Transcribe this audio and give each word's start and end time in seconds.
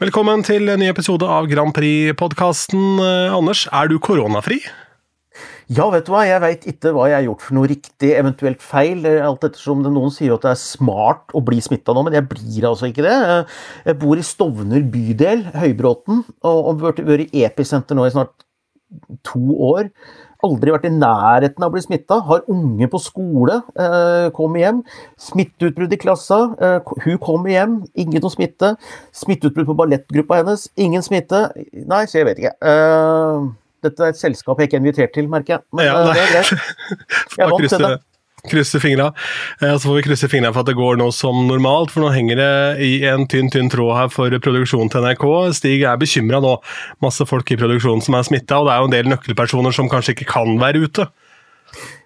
Velkommen 0.00 0.40
til 0.40 0.64
en 0.72 0.80
ny 0.80 0.86
episode 0.88 1.26
av 1.28 1.44
Grand 1.50 1.74
Prix-podkasten. 1.76 3.02
Anders, 3.36 3.66
er 3.68 3.90
du 3.90 3.98
koronafri? 4.00 4.56
Ja, 5.68 5.90
vet 5.92 6.06
du 6.06 6.14
hva, 6.14 6.22
jeg 6.24 6.40
veit 6.40 6.64
ikke 6.72 6.94
hva 6.96 7.10
jeg 7.10 7.18
har 7.18 7.26
gjort 7.26 7.44
for 7.44 7.58
noe 7.58 7.68
riktig, 7.68 8.14
eventuelt 8.16 8.64
feil. 8.64 9.04
Alt 9.20 9.44
ettersom 9.50 9.82
det 9.84 9.92
noen 9.92 10.08
sier 10.14 10.32
at 10.32 10.46
det 10.46 10.54
er 10.54 10.62
smart 10.62 11.36
å 11.36 11.42
bli 11.44 11.60
smitta 11.60 11.92
nå, 11.92 12.06
men 12.06 12.16
jeg 12.16 12.30
blir 12.30 12.70
altså 12.70 12.88
ikke 12.88 13.04
det. 13.04 13.18
Jeg 13.90 13.98
bor 14.00 14.16
i 14.16 14.24
Stovner 14.24 14.88
bydel, 14.96 15.44
Høybråten, 15.60 16.24
og 16.48 16.64
har 16.70 16.80
vært 16.86 17.28
i 17.28 17.44
episenter 17.44 18.00
nå 18.00 18.08
i 18.08 18.16
snart 18.16 18.48
to 19.28 19.52
år. 19.68 19.92
Aldri 20.46 20.72
vært 20.72 20.86
i 20.88 20.92
nærheten 20.94 21.64
av 21.64 21.70
å 21.70 21.74
bli 21.74 21.82
smitta. 21.84 22.20
Har 22.26 22.44
unge 22.50 22.88
på 22.90 23.00
skole. 23.02 23.60
Eh, 23.76 24.28
kommer 24.36 24.62
hjem. 24.62 24.82
Smitteutbrudd 25.20 25.92
i 25.92 26.00
klassa. 26.00 26.40
Eh, 26.60 26.92
hun 27.04 27.18
kommer 27.22 27.52
hjem. 27.52 27.78
Ingen 28.00 28.24
å 28.24 28.32
smitte. 28.32 28.74
Smitteutbrudd 29.16 29.68
på 29.68 29.76
ballettgruppa 29.82 30.40
hennes. 30.40 30.68
Ingen 30.80 31.04
smitte. 31.06 31.46
Nei, 31.74 32.04
så 32.08 32.20
jeg 32.20 32.30
vet 32.30 32.40
ikke. 32.44 32.54
Eh, 32.72 33.50
dette 33.84 34.06
er 34.06 34.14
et 34.14 34.20
selskap 34.20 34.60
jeg 34.60 34.68
ikke 34.70 34.80
er 34.80 34.84
invitert 34.84 35.14
til, 35.16 35.28
merker 35.32 35.58
jeg. 35.58 35.66
Men 35.76 35.88
Ja, 35.88 35.98
det 36.08 36.20
er 36.20 36.32
greit. 36.34 36.54
Jeg 37.38 37.50
vant 37.50 37.68
til 37.68 37.84
det. 37.86 37.98
Krysse 38.48 38.80
fingra. 38.80 39.10
Eh, 39.60 39.76
Så 39.76 39.88
får 39.88 39.96
vi 39.98 40.02
krysse 40.08 40.28
fingra 40.30 40.52
for 40.52 40.60
at 40.62 40.70
det 40.70 40.76
går 40.78 40.96
nå 40.96 41.10
som 41.12 41.46
normalt, 41.48 41.90
for 41.92 42.00
nå 42.04 42.12
henger 42.14 42.36
det 42.40 42.52
i 42.86 42.92
en 43.10 43.26
tynn 43.28 43.50
tynn 43.52 43.68
tråd 43.72 43.96
her 43.96 44.08
for 44.08 44.30
produksjonen 44.30 44.90
til 44.92 45.04
NRK. 45.04 45.26
Stig 45.58 45.82
er 45.84 46.00
bekymra 46.00 46.40
nå. 46.40 46.56
Masse 47.04 47.26
folk 47.28 47.50
i 47.52 47.58
produksjonen 47.60 48.02
som 48.02 48.16
er 48.16 48.24
smitta, 48.24 48.60
og 48.60 48.68
det 48.68 48.74
er 48.74 48.80
jo 48.80 48.88
en 48.88 48.96
del 48.96 49.10
nøkkelpersoner 49.12 49.76
som 49.76 49.90
kanskje 49.92 50.14
ikke 50.16 50.30
kan 50.32 50.56
være 50.60 50.86
ute. 50.86 51.08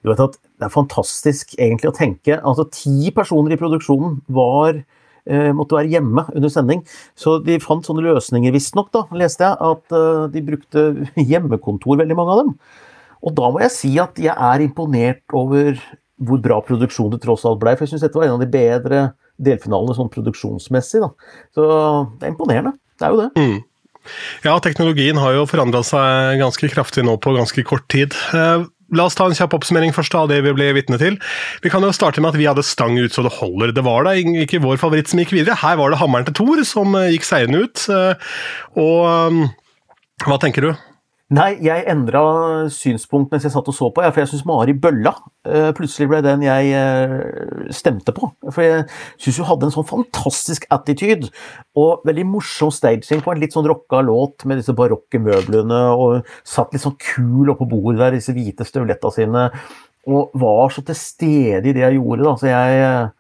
Du 0.03 0.11
vet 0.11 0.21
at 0.21 0.37
Det 0.55 0.67
er 0.69 0.71
fantastisk 0.71 1.55
egentlig 1.59 1.91
å 1.91 1.97
tenke. 1.97 2.41
altså 2.43 2.65
Ti 2.71 3.11
personer 3.11 3.53
i 3.53 3.57
produksjonen 3.59 4.21
var, 4.29 4.85
eh, 5.27 5.51
måtte 5.53 5.75
være 5.77 5.91
hjemme 5.91 6.25
under 6.35 6.49
sending. 6.49 6.85
Så 7.17 7.43
de 7.45 7.59
fant 7.59 7.85
sånne 7.85 8.05
løsninger, 8.05 8.53
visstnok, 8.53 8.93
da, 8.93 9.03
leste 9.13 9.41
jeg. 9.43 9.57
At 9.61 9.93
eh, 9.93 10.29
de 10.31 10.41
brukte 10.43 11.09
hjemmekontor, 11.17 11.99
veldig 11.99 12.17
mange 12.17 12.31
av 12.31 12.39
dem. 12.45 12.55
Og 13.25 13.35
da 13.35 13.51
må 13.51 13.61
jeg 13.65 13.71
si 13.73 13.99
at 13.99 14.15
jeg 14.17 14.35
er 14.37 14.61
imponert 14.61 15.23
over 15.33 15.75
hvor 16.23 16.41
bra 16.43 16.61
produksjon 16.63 17.11
det 17.15 17.23
tross 17.25 17.45
alt 17.49 17.61
ble. 17.63 17.75
For 17.77 17.87
jeg 17.87 17.95
syns 17.95 18.05
dette 18.07 18.19
var 18.19 18.29
en 18.29 18.37
av 18.37 18.43
de 18.45 18.51
bedre 18.51 19.05
delfinalene 19.43 19.97
sånn 19.97 20.13
produksjonsmessig. 20.15 21.01
da. 21.03 21.11
Så 21.57 21.65
det 22.21 22.29
er 22.29 22.35
imponerende. 22.35 22.75
Det 22.99 23.09
er 23.09 23.15
jo 23.17 23.25
det. 23.25 23.49
Ja, 24.45 24.59
teknologien 24.63 25.17
har 25.19 25.33
jo 25.35 25.47
forandra 25.49 25.81
seg 25.87 26.39
ganske 26.43 26.69
kraftig 26.71 27.03
nå 27.07 27.17
på 27.19 27.33
ganske 27.35 27.65
kort 27.67 27.89
tid. 27.89 28.15
Eh, 28.37 28.67
La 28.95 29.07
oss 29.09 29.17
ta 29.17 29.25
en 29.27 29.35
kjapp 29.35 29.55
oppsummering 29.57 29.95
først 29.97 30.13
av 30.15 30.29
det 30.31 30.37
vi 30.45 30.53
ble 30.55 30.67
vitne 30.77 30.99
til. 31.01 31.17
Vi 31.65 31.71
kan 31.73 31.83
jo 31.83 31.89
starte 31.97 32.21
med 32.23 32.35
at 32.35 32.39
vi 32.39 32.45
hadde 32.47 32.63
stang 32.63 32.99
ut 33.01 33.15
så 33.17 33.25
det 33.25 33.33
holder. 33.41 33.73
Det 33.75 33.83
var 33.83 34.05
da 34.07 34.13
ikke 34.15 34.61
vår 34.63 34.77
favoritt 34.79 35.09
som 35.11 35.19
gikk 35.19 35.33
videre. 35.35 35.57
Her 35.59 35.81
var 35.81 35.91
det 35.91 35.99
hammeren 35.99 36.29
til 36.29 36.37
Thor 36.37 36.61
som 36.69 36.95
eh, 37.01 37.09
gikk 37.17 37.25
seirende 37.27 37.65
ut. 37.65 37.87
Eh, 37.91 38.37
Og 38.79 39.33
um, 39.33 39.41
hva 40.29 40.39
tenker 40.39 40.69
du? 40.69 40.85
Nei, 41.33 41.55
jeg 41.65 41.87
endra 41.89 42.21
synspunkt 42.69 43.31
mens 43.33 43.47
jeg 43.47 43.53
satt 43.55 43.69
og 43.71 43.75
så 43.75 43.87
på, 43.97 44.03
for 44.05 44.21
jeg 44.21 44.29
syns 44.29 44.43
Mari 44.45 44.75
Bølla 44.77 45.15
eh, 45.49 45.71
plutselig 45.73 46.11
ble 46.11 46.19
den 46.23 46.45
jeg 46.45 46.75
eh, 46.77 47.71
stemte 47.73 48.13
på. 48.13 48.29
For 48.51 48.61
jeg 48.61 48.83
syns 49.17 49.39
hun 49.41 49.49
hadde 49.49 49.71
en 49.71 49.73
sånn 49.73 49.89
fantastisk 49.89 50.67
attitude, 50.75 51.31
og 51.81 52.05
veldig 52.05 52.27
morsom 52.29 52.69
staging 52.77 53.25
på 53.25 53.33
en 53.33 53.41
litt 53.41 53.57
sånn 53.57 53.65
rocka 53.71 54.03
låt 54.05 54.45
med 54.45 54.61
disse 54.61 54.77
barokke 54.77 55.23
møblene, 55.25 55.81
og 55.97 56.29
satt 56.45 56.77
litt 56.77 56.85
sånn 56.85 57.01
kul 57.01 57.55
oppå 57.55 57.71
bordet 57.73 58.03
der, 58.03 58.19
disse 58.19 58.37
hvite 58.37 58.69
støvletta 58.69 59.15
sine, 59.17 59.49
og 60.05 60.37
var 60.37 60.77
så 60.77 60.85
til 60.85 61.01
stede 61.01 61.73
i 61.73 61.73
det 61.73 61.87
jeg 61.87 61.97
gjorde, 62.03 62.29
da, 62.29 62.37
så 62.37 62.53
jeg 62.53 62.85
eh, 62.85 63.13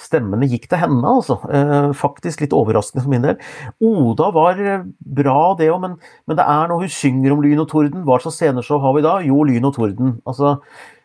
Stemmene 0.00 0.48
gikk 0.48 0.68
til 0.70 0.80
henne, 0.80 1.04
altså. 1.04 1.36
Eh, 1.52 1.90
faktisk 1.96 2.44
litt 2.44 2.54
overraskende 2.56 3.04
for 3.04 3.12
min 3.12 3.26
del. 3.26 3.36
Oda 3.84 4.30
var 4.36 4.60
eh, 4.62 4.86
bra, 5.20 5.40
det 5.58 5.68
òg, 5.72 5.82
men, 5.82 5.98
men 6.30 6.38
det 6.38 6.46
er 6.46 6.70
når 6.70 6.86
hun 6.86 6.94
synger 6.94 7.34
om 7.34 7.42
lyn 7.44 7.60
og 7.60 7.68
torden. 7.72 8.06
Hva 8.06 8.20
slags 8.22 8.40
sceneshow 8.40 8.80
har 8.82 8.96
vi 8.96 9.04
da? 9.04 9.18
Jo, 9.26 9.42
lyn 9.48 9.68
og 9.68 9.76
torden. 9.76 10.16
Altså, 10.28 10.56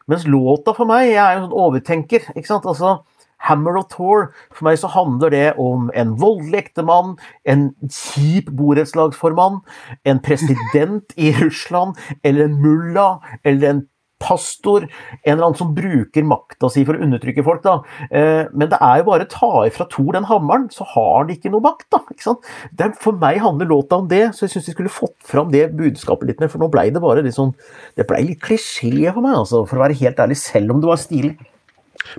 mens 0.07 0.27
låta 0.29 0.75
for 0.77 0.87
meg 0.87 1.09
Jeg 1.09 1.19
er 1.21 1.35
jo 1.35 1.41
en 1.41 1.47
sånn 1.49 1.59
overtenker. 1.65 2.31
ikke 2.35 2.51
sant? 2.51 2.67
Altså, 2.69 2.99
Hammer 3.45 3.77
of 3.77 3.89
Tour. 3.89 4.31
for 4.53 4.65
meg 4.65 4.79
så 4.79 4.89
handler 4.89 5.29
det 5.29 5.53
om 5.61 5.91
en 5.93 6.15
voldelig 6.19 6.63
ektemann, 6.63 7.17
en 7.45 7.75
kjip 7.91 8.49
borettslagsformann, 8.57 9.59
en 10.05 10.19
president 10.19 11.13
i 11.17 11.33
Russland, 11.41 11.99
eller 12.23 12.45
en 12.45 12.61
mulla, 12.61 13.19
eller 13.43 13.69
en 13.69 13.83
pastor, 14.19 14.85
en 15.25 15.33
eller 15.33 15.45
annen 15.49 15.57
som 15.59 15.73
bruker 15.75 16.23
makta 16.25 16.69
si 16.71 16.85
for 16.87 16.95
å 16.95 17.03
undertrykke 17.03 17.43
folk. 17.45 17.61
da. 17.65 17.79
Eh, 18.09 18.45
Men 18.53 18.69
det 18.71 18.79
er 18.81 19.01
jo 19.01 19.07
bare 19.09 19.25
å 19.25 19.29
ta 19.29 19.49
ifra 19.67 19.87
Thor 19.89 20.13
den 20.13 20.25
hammeren, 20.29 20.69
så 20.71 20.85
har 20.87 21.25
han 21.25 21.33
ikke 21.35 21.51
noe 21.51 21.61
makt. 21.61 21.89
da, 21.91 21.99
ikke 22.11 22.23
sant? 22.23 22.39
Det, 22.73 22.93
for 23.01 23.11
meg 23.13 23.39
handler 23.43 23.67
låta 23.67 23.97
om 23.99 24.07
det, 24.07 24.31
så 24.33 24.45
jeg 24.45 24.55
syns 24.55 24.65
de 24.65 24.71
skulle 24.77 24.89
fått 24.89 25.15
fram 25.23 25.51
det 25.51 25.75
budskapet 25.75 26.27
litt 26.27 26.39
mer, 26.39 26.47
for 26.47 26.59
nå 26.59 26.69
ble 26.71 26.89
det 26.91 27.01
bare 27.01 27.21
litt 27.25 27.35
sånn 27.35 27.53
Det 27.95 28.07
ble 28.07 28.21
litt 28.23 28.41
klisjé 28.41 29.11
for 29.13 29.21
meg, 29.21 29.35
altså, 29.35 29.65
for 29.67 29.77
å 29.77 29.83
være 29.85 29.99
helt 29.99 30.17
ærlig, 30.17 30.37
selv 30.37 30.71
om 30.71 30.81
det 30.81 30.87
var 30.87 30.97
stilig. 30.97 31.37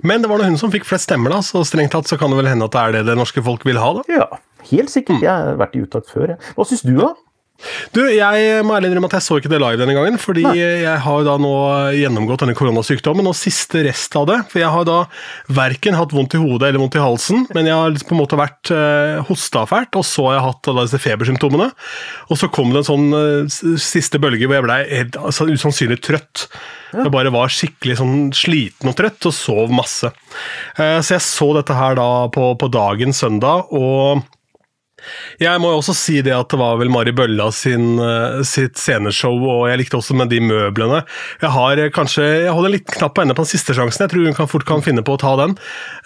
Men 0.03 0.21
det 0.21 0.29
var 0.29 0.37
nå 0.39 0.45
hun 0.49 0.57
som 0.57 0.71
fikk 0.71 0.85
flest 0.85 1.07
stemmer, 1.09 1.29
da, 1.31 1.41
så 1.45 1.63
strengt 1.65 1.91
tatt 1.91 2.07
så 2.09 2.17
kan 2.19 2.29
det 2.29 2.37
vel 2.37 2.49
hende 2.49 2.65
at 2.65 2.71
det 2.73 2.81
er 2.81 2.91
det 2.97 3.05
det 3.11 3.17
norske 3.17 3.41
folk 3.43 3.63
vil 3.65 3.77
ha, 3.77 3.93
da. 3.93 4.03
Ja, 4.11 4.27
helt 4.71 4.89
sikkert. 4.93 5.21
Jeg 5.21 5.29
har 5.31 5.55
vært 5.59 5.75
i 5.77 5.83
utakt 5.85 6.09
før. 6.11 6.33
jeg. 6.33 6.37
Hva 6.57 6.65
syns 6.67 6.81
du, 6.85 6.95
da? 6.97 7.13
Du, 7.95 8.03
jeg 8.05 8.65
må 8.65 8.75
ærlig 8.75 8.91
innrømme 8.91 9.09
at 9.09 9.15
jeg 9.17 9.25
så 9.25 9.37
ikke 9.39 9.49
det 9.49 9.59
live 9.61 9.79
denne 9.81 9.95
gangen, 9.97 10.19
fordi 10.21 10.43
jeg 10.45 10.97
har 11.03 11.23
da 11.25 11.37
nå 11.41 11.53
gjennomgått 11.97 12.43
denne 12.43 12.55
koronasykdommen, 12.57 13.25
og 13.29 13.37
siste 13.37 13.81
rest 13.87 14.13
av 14.19 14.27
det. 14.29 14.37
For 14.51 14.61
jeg 14.61 14.69
har 14.73 14.85
da 14.87 14.97
verken 15.57 15.97
hatt 15.97 16.13
vondt 16.13 16.37
i 16.37 16.41
hodet 16.41 16.69
eller 16.69 16.83
vondt 16.83 16.99
i 16.99 17.03
halsen, 17.03 17.47
men 17.57 17.69
jeg 17.69 17.79
har 17.79 17.93
liksom 17.93 18.11
på 18.11 18.17
en 18.17 18.21
måte 18.21 18.39
vært 18.39 18.73
eh, 18.75 19.17
hosta 19.27 19.65
fælt, 19.69 19.97
og 19.97 20.05
så 20.05 20.27
har 20.29 20.37
jeg 20.37 20.45
hatt 20.47 20.69
da 20.69 20.85
disse 20.85 21.01
febersymptomene. 21.01 21.69
Og 22.29 22.41
så 22.41 22.51
kom 22.53 22.73
det 22.73 22.83
en 22.83 22.89
sånn 22.91 23.07
eh, 23.17 23.59
siste 23.81 24.21
bølge 24.21 24.45
hvor 24.45 24.59
jeg 24.59 24.67
ble 24.67 24.79
altså, 25.25 25.49
usannsynlig 25.49 26.01
trøtt. 26.05 26.47
Jeg 26.93 27.11
bare 27.11 27.33
var 27.33 27.51
skikkelig 27.51 27.97
sånn 27.99 28.17
sliten 28.37 28.93
og 28.93 28.97
trøtt, 28.99 29.25
og 29.27 29.35
sov 29.35 29.73
masse. 29.73 30.13
Eh, 30.77 30.99
så 31.01 31.17
jeg 31.17 31.25
så 31.25 31.51
dette 31.57 31.75
her 31.77 31.97
da 31.97 32.09
på, 32.33 32.51
på 32.59 32.69
dagen 32.71 33.15
søndag, 33.17 33.73
og 33.73 34.23
jeg 35.41 35.61
må 35.61 35.69
jo 35.71 35.79
også 35.79 35.93
si 35.95 36.15
det 36.25 36.33
at 36.33 36.49
det 36.51 36.59
var 36.59 36.79
vel 36.79 36.89
Mari 36.91 37.13
Bølla 37.15 37.49
sin, 37.53 37.99
eh, 38.01 38.39
sitt 38.47 38.79
sceneshow, 38.81 39.37
og 39.37 39.67
jeg 39.69 39.83
likte 39.83 39.99
også 39.99 40.17
med 40.17 40.31
de 40.33 40.41
møblene. 40.41 41.03
Jeg 41.43 41.53
har 41.53 41.81
eh, 41.83 41.91
kanskje, 41.93 42.25
jeg 42.47 42.55
holder 42.55 42.73
litt 42.73 42.89
knapp 42.97 43.13
på 43.15 43.23
henne 43.23 43.37
på 43.37 43.45
den 43.45 43.51
siste 43.51 43.75
sjansen. 43.77 44.05
Jeg 44.05 44.13
tror 44.15 44.25
hun 44.25 44.39
kan 44.39 44.49
fort 44.49 44.67
kan 44.67 44.83
finne 44.85 45.05
på 45.05 45.15
å 45.15 45.21
ta 45.21 45.35
den. 45.43 45.55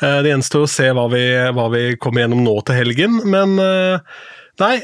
Eh, 0.01 0.19
Det 0.25 0.33
gjenstår 0.33 0.67
å 0.67 0.69
se 0.69 0.91
hva 0.91 1.07
vi, 1.13 1.23
hva 1.55 1.69
vi 1.73 1.85
kommer 2.01 2.25
gjennom 2.25 2.43
nå 2.45 2.59
til 2.67 2.79
helgen, 2.83 3.19
men 3.31 3.57
Nei, 4.61 4.75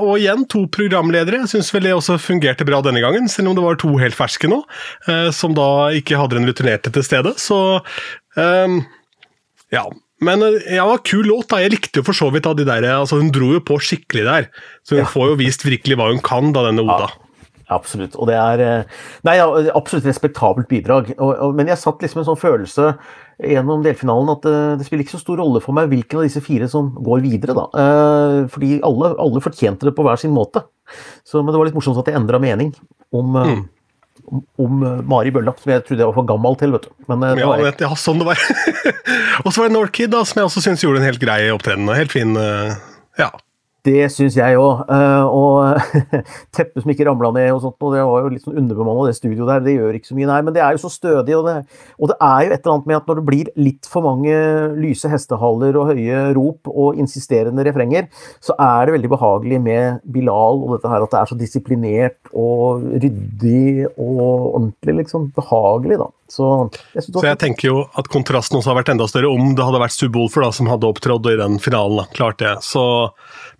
og 0.00 0.14
igjen 0.16 0.46
to 0.48 0.62
programledere. 0.72 1.42
Jeg 1.42 1.50
syns 1.50 1.68
vel 1.74 1.84
det 1.84 1.90
også 1.92 2.14
fungerte 2.22 2.64
bra 2.64 2.78
denne 2.80 3.02
gangen, 3.02 3.26
selv 3.28 3.50
om 3.50 3.56
det 3.58 3.64
var 3.66 3.76
to 3.82 3.90
helt 4.00 4.16
ferske 4.16 4.48
nå, 4.48 4.62
som 5.34 5.52
da 5.52 5.90
ikke 5.98 6.16
hadde 6.16 6.38
den 6.38 6.48
rutinerte 6.48 6.92
til 6.94 7.04
stede. 7.04 7.34
Så 7.42 7.58
um, 8.38 8.78
ja, 9.74 9.82
men 10.24 10.42
eh, 10.46 10.76
ja, 10.78 10.86
kul 11.04 11.26
låt. 11.28 11.50
da, 11.52 11.60
Jeg 11.64 11.74
likte 11.74 12.00
jo 12.00 12.06
for 12.06 12.16
så 12.16 12.30
vidt 12.32 12.48
av 12.48 12.56
de 12.56 12.64
der, 12.68 12.86
altså 12.94 13.20
Hun 13.20 13.32
dro 13.34 13.52
jo 13.56 13.60
på 13.64 13.78
skikkelig 13.82 14.24
der. 14.28 14.50
Så 14.86 15.00
hun 15.00 15.08
får 15.12 15.32
jo 15.32 15.38
vist 15.42 15.66
virkelig 15.66 15.98
hva 15.98 16.10
hun 16.12 16.22
kan, 16.24 16.52
da, 16.56 16.64
denne 16.68 16.86
Oda. 16.86 17.10
Absolutt. 17.74 18.14
Og 18.14 18.28
det 18.30 18.36
er 18.38 18.62
eh, 18.62 18.96
Nei, 19.26 19.36
ja, 19.40 19.46
absolutt 19.74 20.06
respektabelt 20.06 20.68
bidrag. 20.70 21.12
Og, 21.18 21.32
og, 21.34 21.54
men 21.58 21.70
jeg 21.72 21.80
satt 21.82 22.02
liksom 22.04 22.22
en 22.22 22.28
sånn 22.28 22.40
følelse 22.40 22.92
gjennom 23.42 23.82
delfinalen 23.84 24.30
at 24.32 24.46
uh, 24.48 24.74
det 24.80 24.86
spiller 24.86 25.04
ikke 25.04 25.18
så 25.18 25.20
stor 25.20 25.42
rolle 25.42 25.60
for 25.60 25.76
meg 25.76 25.90
hvilken 25.90 26.22
av 26.22 26.24
disse 26.24 26.40
fire 26.40 26.70
som 26.72 26.86
går 27.04 27.20
videre, 27.20 27.52
da. 27.52 27.66
Uh, 27.76 28.38
fordi 28.48 28.78
alle, 28.86 29.10
alle 29.20 29.42
fortjente 29.44 29.84
det 29.84 29.92
på 29.96 30.06
hver 30.06 30.16
sin 30.22 30.32
måte. 30.32 30.62
Så, 31.20 31.42
men 31.42 31.52
det 31.52 31.60
var 31.60 31.68
litt 31.68 31.76
morsomt 31.76 32.00
at 32.00 32.08
jeg 32.08 32.16
endra 32.16 32.40
mening 32.40 32.72
om, 33.12 33.36
uh, 33.36 33.50
om, 33.52 33.66
om 34.58 34.82
eh, 34.82 35.00
Mari 35.06 35.30
Bølla, 35.34 35.54
som 35.60 35.72
jeg 35.72 35.84
trodde 35.86 36.02
jeg 36.02 36.10
var 36.10 36.16
for 36.18 36.28
gammel 36.28 36.56
til, 36.60 36.72
vet 36.74 36.88
du. 36.88 36.92
Men 37.10 37.22
eh, 37.22 37.34
det 37.38 37.44
Ja, 37.44 37.50
vet, 37.62 37.80
ja, 37.86 37.90
sånn 38.00 38.18
det 38.22 38.26
var. 38.28 38.40
og 39.44 39.50
så 39.52 39.62
var 39.62 39.68
det 39.70 39.76
Norkid, 39.76 40.10
da, 40.14 40.24
som 40.28 40.40
jeg 40.42 40.48
også 40.50 40.64
syns 40.64 40.84
gjorde 40.84 41.02
en 41.02 41.08
helt 41.08 41.22
grei 41.22 41.40
opptreden. 41.54 41.88
Helt 41.94 42.14
fin. 42.14 42.36
eh, 42.40 42.76
Ja. 43.20 43.30
Det 43.86 44.06
syns 44.12 44.36
jeg 44.38 44.58
òg. 44.58 44.82
og 45.30 45.78
teppet 46.56 46.82
som 46.82 46.92
ikke 46.92 47.06
ramla 47.08 47.30
ned 47.36 47.52
og 47.54 47.62
sånt, 47.64 47.78
og 47.78 47.94
det 47.94 48.02
var 48.06 48.24
jo 48.24 48.32
litt 48.32 48.44
sånn 48.44 48.58
underbemanna, 48.62 49.06
det 49.08 49.18
studioet 49.18 49.52
der. 49.52 49.64
Det 49.66 49.76
gjør 49.76 49.98
ikke 49.98 50.10
så 50.10 50.18
mye, 50.18 50.30
nei. 50.30 50.40
Men 50.46 50.56
det 50.56 50.64
er 50.64 50.76
jo 50.76 50.82
så 50.86 50.92
stødig. 50.92 51.36
Og 51.38 51.46
det, 51.46 51.56
og 52.00 52.12
det 52.12 52.18
er 52.18 52.40
jo 52.46 52.52
et 52.56 52.58
eller 52.58 52.74
annet 52.74 52.90
med 52.90 52.98
at 52.98 53.10
når 53.10 53.20
det 53.20 53.26
blir 53.30 53.52
litt 53.60 53.90
for 53.90 54.06
mange 54.06 54.34
lyse 54.80 55.10
hestehaller 55.12 55.78
og 55.78 55.92
høye 55.92 56.24
rop 56.36 56.72
og 56.72 57.00
insisterende 57.00 57.66
refrenger, 57.66 58.10
så 58.44 58.56
er 58.58 58.86
det 58.86 58.96
veldig 58.98 59.12
behagelig 59.14 59.62
med 59.62 60.04
Bilal 60.16 60.62
og 60.64 60.76
dette 60.76 60.90
her 60.90 61.06
at 61.06 61.14
det 61.14 61.22
er 61.22 61.32
så 61.32 61.38
disiplinert 61.38 62.34
og 62.34 62.84
ryddig 62.96 63.86
og 63.94 64.22
ordentlig, 64.26 65.00
liksom. 65.02 65.30
Behagelig, 65.36 66.00
da. 66.02 66.10
Så 66.28 66.46
jeg 66.94 67.04
Så 67.06 67.22
jeg 67.22 67.38
tenker 67.38 67.68
jo 67.68 67.82
at 67.94 68.08
kontrasten 68.10 68.58
også 68.58 68.72
har 68.72 68.80
vært 68.80 68.90
enda 68.90 69.06
større 69.06 69.30
om 69.30 69.52
det 69.54 69.62
hadde 69.62 69.80
vært 69.82 69.94
Subwoolfer 69.94 70.42
da, 70.42 70.50
som 70.54 70.70
hadde 70.70 70.88
opptrådt 70.88 71.28
i 71.30 71.36
den 71.38 71.60
finalen. 71.62 72.00
da, 72.02 72.06
klart 72.16 72.40
det. 72.42 72.56
Så, 72.66 72.82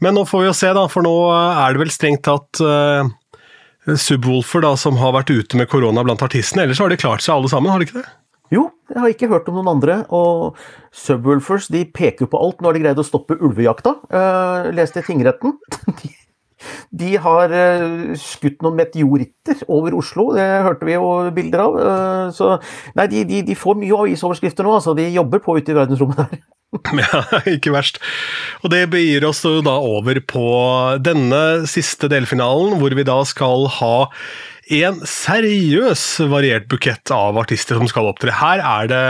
men 0.04 0.16
nå 0.16 0.26
får 0.28 0.43
vi 0.43 0.48
jo 0.50 0.56
se, 0.56 0.72
da, 0.76 0.84
for 0.93 1.06
nå 1.06 1.14
er 1.32 1.75
det 1.75 1.82
vel 1.84 1.93
strengt 1.94 2.25
tatt 2.26 2.60
uh, 2.64 3.08
Subwoolfer 3.87 4.64
da, 4.64 4.75
som 4.81 4.98
har 5.00 5.14
vært 5.14 5.32
ute 5.32 5.58
med 5.58 5.70
korona 5.70 6.02
blant 6.06 6.25
artistene. 6.26 6.66
Ellers 6.66 6.82
har 6.82 6.90
de 6.90 6.98
klart 7.00 7.25
seg 7.25 7.37
alle 7.37 7.50
sammen, 7.52 7.70
har 7.72 7.81
de 7.81 7.88
ikke 7.88 8.00
det? 8.00 8.08
Jo, 8.54 8.69
jeg 8.93 9.02
har 9.02 9.10
ikke 9.10 9.31
hørt 9.31 9.48
om 9.50 9.58
noen 9.58 9.72
andre. 9.76 10.00
Og 10.14 10.58
Subwoolfers 10.94 11.70
de 11.72 11.84
peker 11.88 12.31
på 12.31 12.40
alt. 12.43 12.60
Nå 12.60 12.70
har 12.70 12.76
de 12.76 12.82
greid 12.84 13.02
å 13.02 13.06
stoppe 13.06 13.38
ulvejakta. 13.38 13.96
Uh, 14.10 14.70
leste 14.76 15.02
i 15.02 15.06
tingretten. 15.06 15.56
De, 16.90 17.12
har 17.22 17.52
uh, 17.52 18.16
skutt 18.20 18.64
noen 18.64 18.78
meteoritter 18.78 19.62
over 19.72 19.96
Oslo, 19.98 20.30
det 20.36 20.46
hørte 20.66 20.88
vi 20.88 20.96
jo 20.96 21.12
bilder 21.36 21.64
av. 21.66 21.78
Uh, 21.78 22.26
så 22.34 22.56
nei, 22.98 23.08
de, 23.12 23.24
de, 23.28 23.44
de, 23.46 23.58
får 23.58 23.78
mye 23.80 24.02
avisoverskrifter 24.06 24.66
nå, 24.66 24.76
altså. 24.78 24.96
De 24.98 25.08
jobber 25.14 25.42
på 25.44 25.58
ute 25.58 25.74
i 25.74 25.78
verdensrommet 25.78 26.24
der. 26.24 26.44
Ja, 26.98 27.22
ikke 27.48 27.70
verst. 27.72 28.00
Og 28.66 28.72
det 28.72 28.82
begir 28.92 29.24
oss 29.28 29.44
da 29.64 29.76
over 29.78 30.18
på 30.28 30.48
denne 31.00 31.64
siste 31.70 32.10
delfinalen, 32.12 32.76
hvor 32.80 32.92
vi 32.92 33.06
da 33.06 33.20
skal 33.24 33.69
ha 33.78 33.94
en 34.66 34.98
seriøs 35.06 36.02
variert 36.26 36.66
bukett 36.70 37.10
av 37.14 37.38
artister 37.38 37.78
som 37.78 37.86
skal 37.90 38.10
opptre. 38.10 38.34
Her 38.34 38.58
er 38.58 38.90
det 38.90 39.04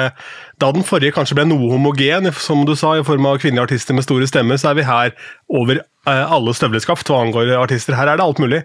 Da 0.63 0.71
den 0.73 0.87
forrige 0.89 1.13
kanskje 1.13 1.37
ble 1.37 1.45
noe 1.51 1.69
homogen, 1.75 2.31
som 2.41 2.63
du 2.65 2.73
sa, 2.79 2.95
i 2.97 3.05
form 3.05 3.27
av 3.29 3.43
kvinnelige 3.43 3.69
artister 3.69 3.97
med 3.97 4.07
store 4.07 4.29
stemmer, 4.29 4.57
så 4.57 4.71
er 4.71 4.79
vi 4.79 4.87
her 4.89 5.13
over 5.53 5.83
eh, 5.83 6.33
alle 6.33 6.55
støvleskaft 6.57 7.11
hva 7.13 7.19
angår 7.27 7.53
artister. 7.59 7.97
Her 7.99 8.09
er 8.09 8.17
det 8.17 8.25
alt 8.25 8.41
mulig. 8.41 8.63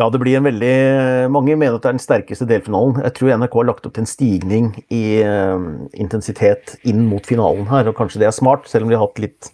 Ja, 0.00 0.08
det 0.08 0.18
blir 0.22 0.38
en 0.38 0.46
veldig 0.46 1.28
Mange 1.34 1.52
mener 1.52 1.76
at 1.76 1.84
det 1.84 1.90
er 1.90 1.96
den 1.98 2.02
sterkeste 2.02 2.48
delfinalen. 2.48 2.96
Jeg 3.04 3.14
tror 3.18 3.36
NRK 3.36 3.54
har 3.60 3.68
lagt 3.68 3.86
opp 3.86 3.94
til 3.94 4.02
en 4.02 4.10
stigning 4.10 4.72
i 4.88 5.20
uh, 5.22 5.60
intensitet 5.94 6.74
inn 6.88 7.04
mot 7.06 7.28
finalen 7.28 7.68
her, 7.70 7.86
og 7.86 7.98
kanskje 7.98 8.24
det 8.24 8.30
er 8.30 8.34
smart, 8.34 8.66
selv 8.70 8.88
om 8.88 8.90
de 8.90 8.98
har 8.98 9.04
hatt 9.04 9.22
litt 9.22 9.52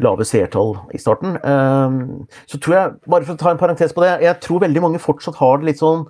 lave 0.00 0.24
seertall 0.24 0.78
i 0.96 1.02
starten. 1.02 1.36
Uh, 1.44 2.24
så 2.48 2.56
tror 2.56 2.78
jeg, 2.78 2.98
bare 3.10 3.26
for 3.26 3.36
å 3.36 3.42
ta 3.42 3.52
en 3.52 3.60
parentes 3.60 3.92
på 3.92 4.06
det, 4.06 4.16
jeg 4.24 4.40
tror 4.46 4.64
veldig 4.64 4.86
mange 4.86 5.02
fortsatt 5.02 5.42
har 5.42 5.60
det 5.60 5.74
litt 5.74 5.82
sånn 5.82 6.06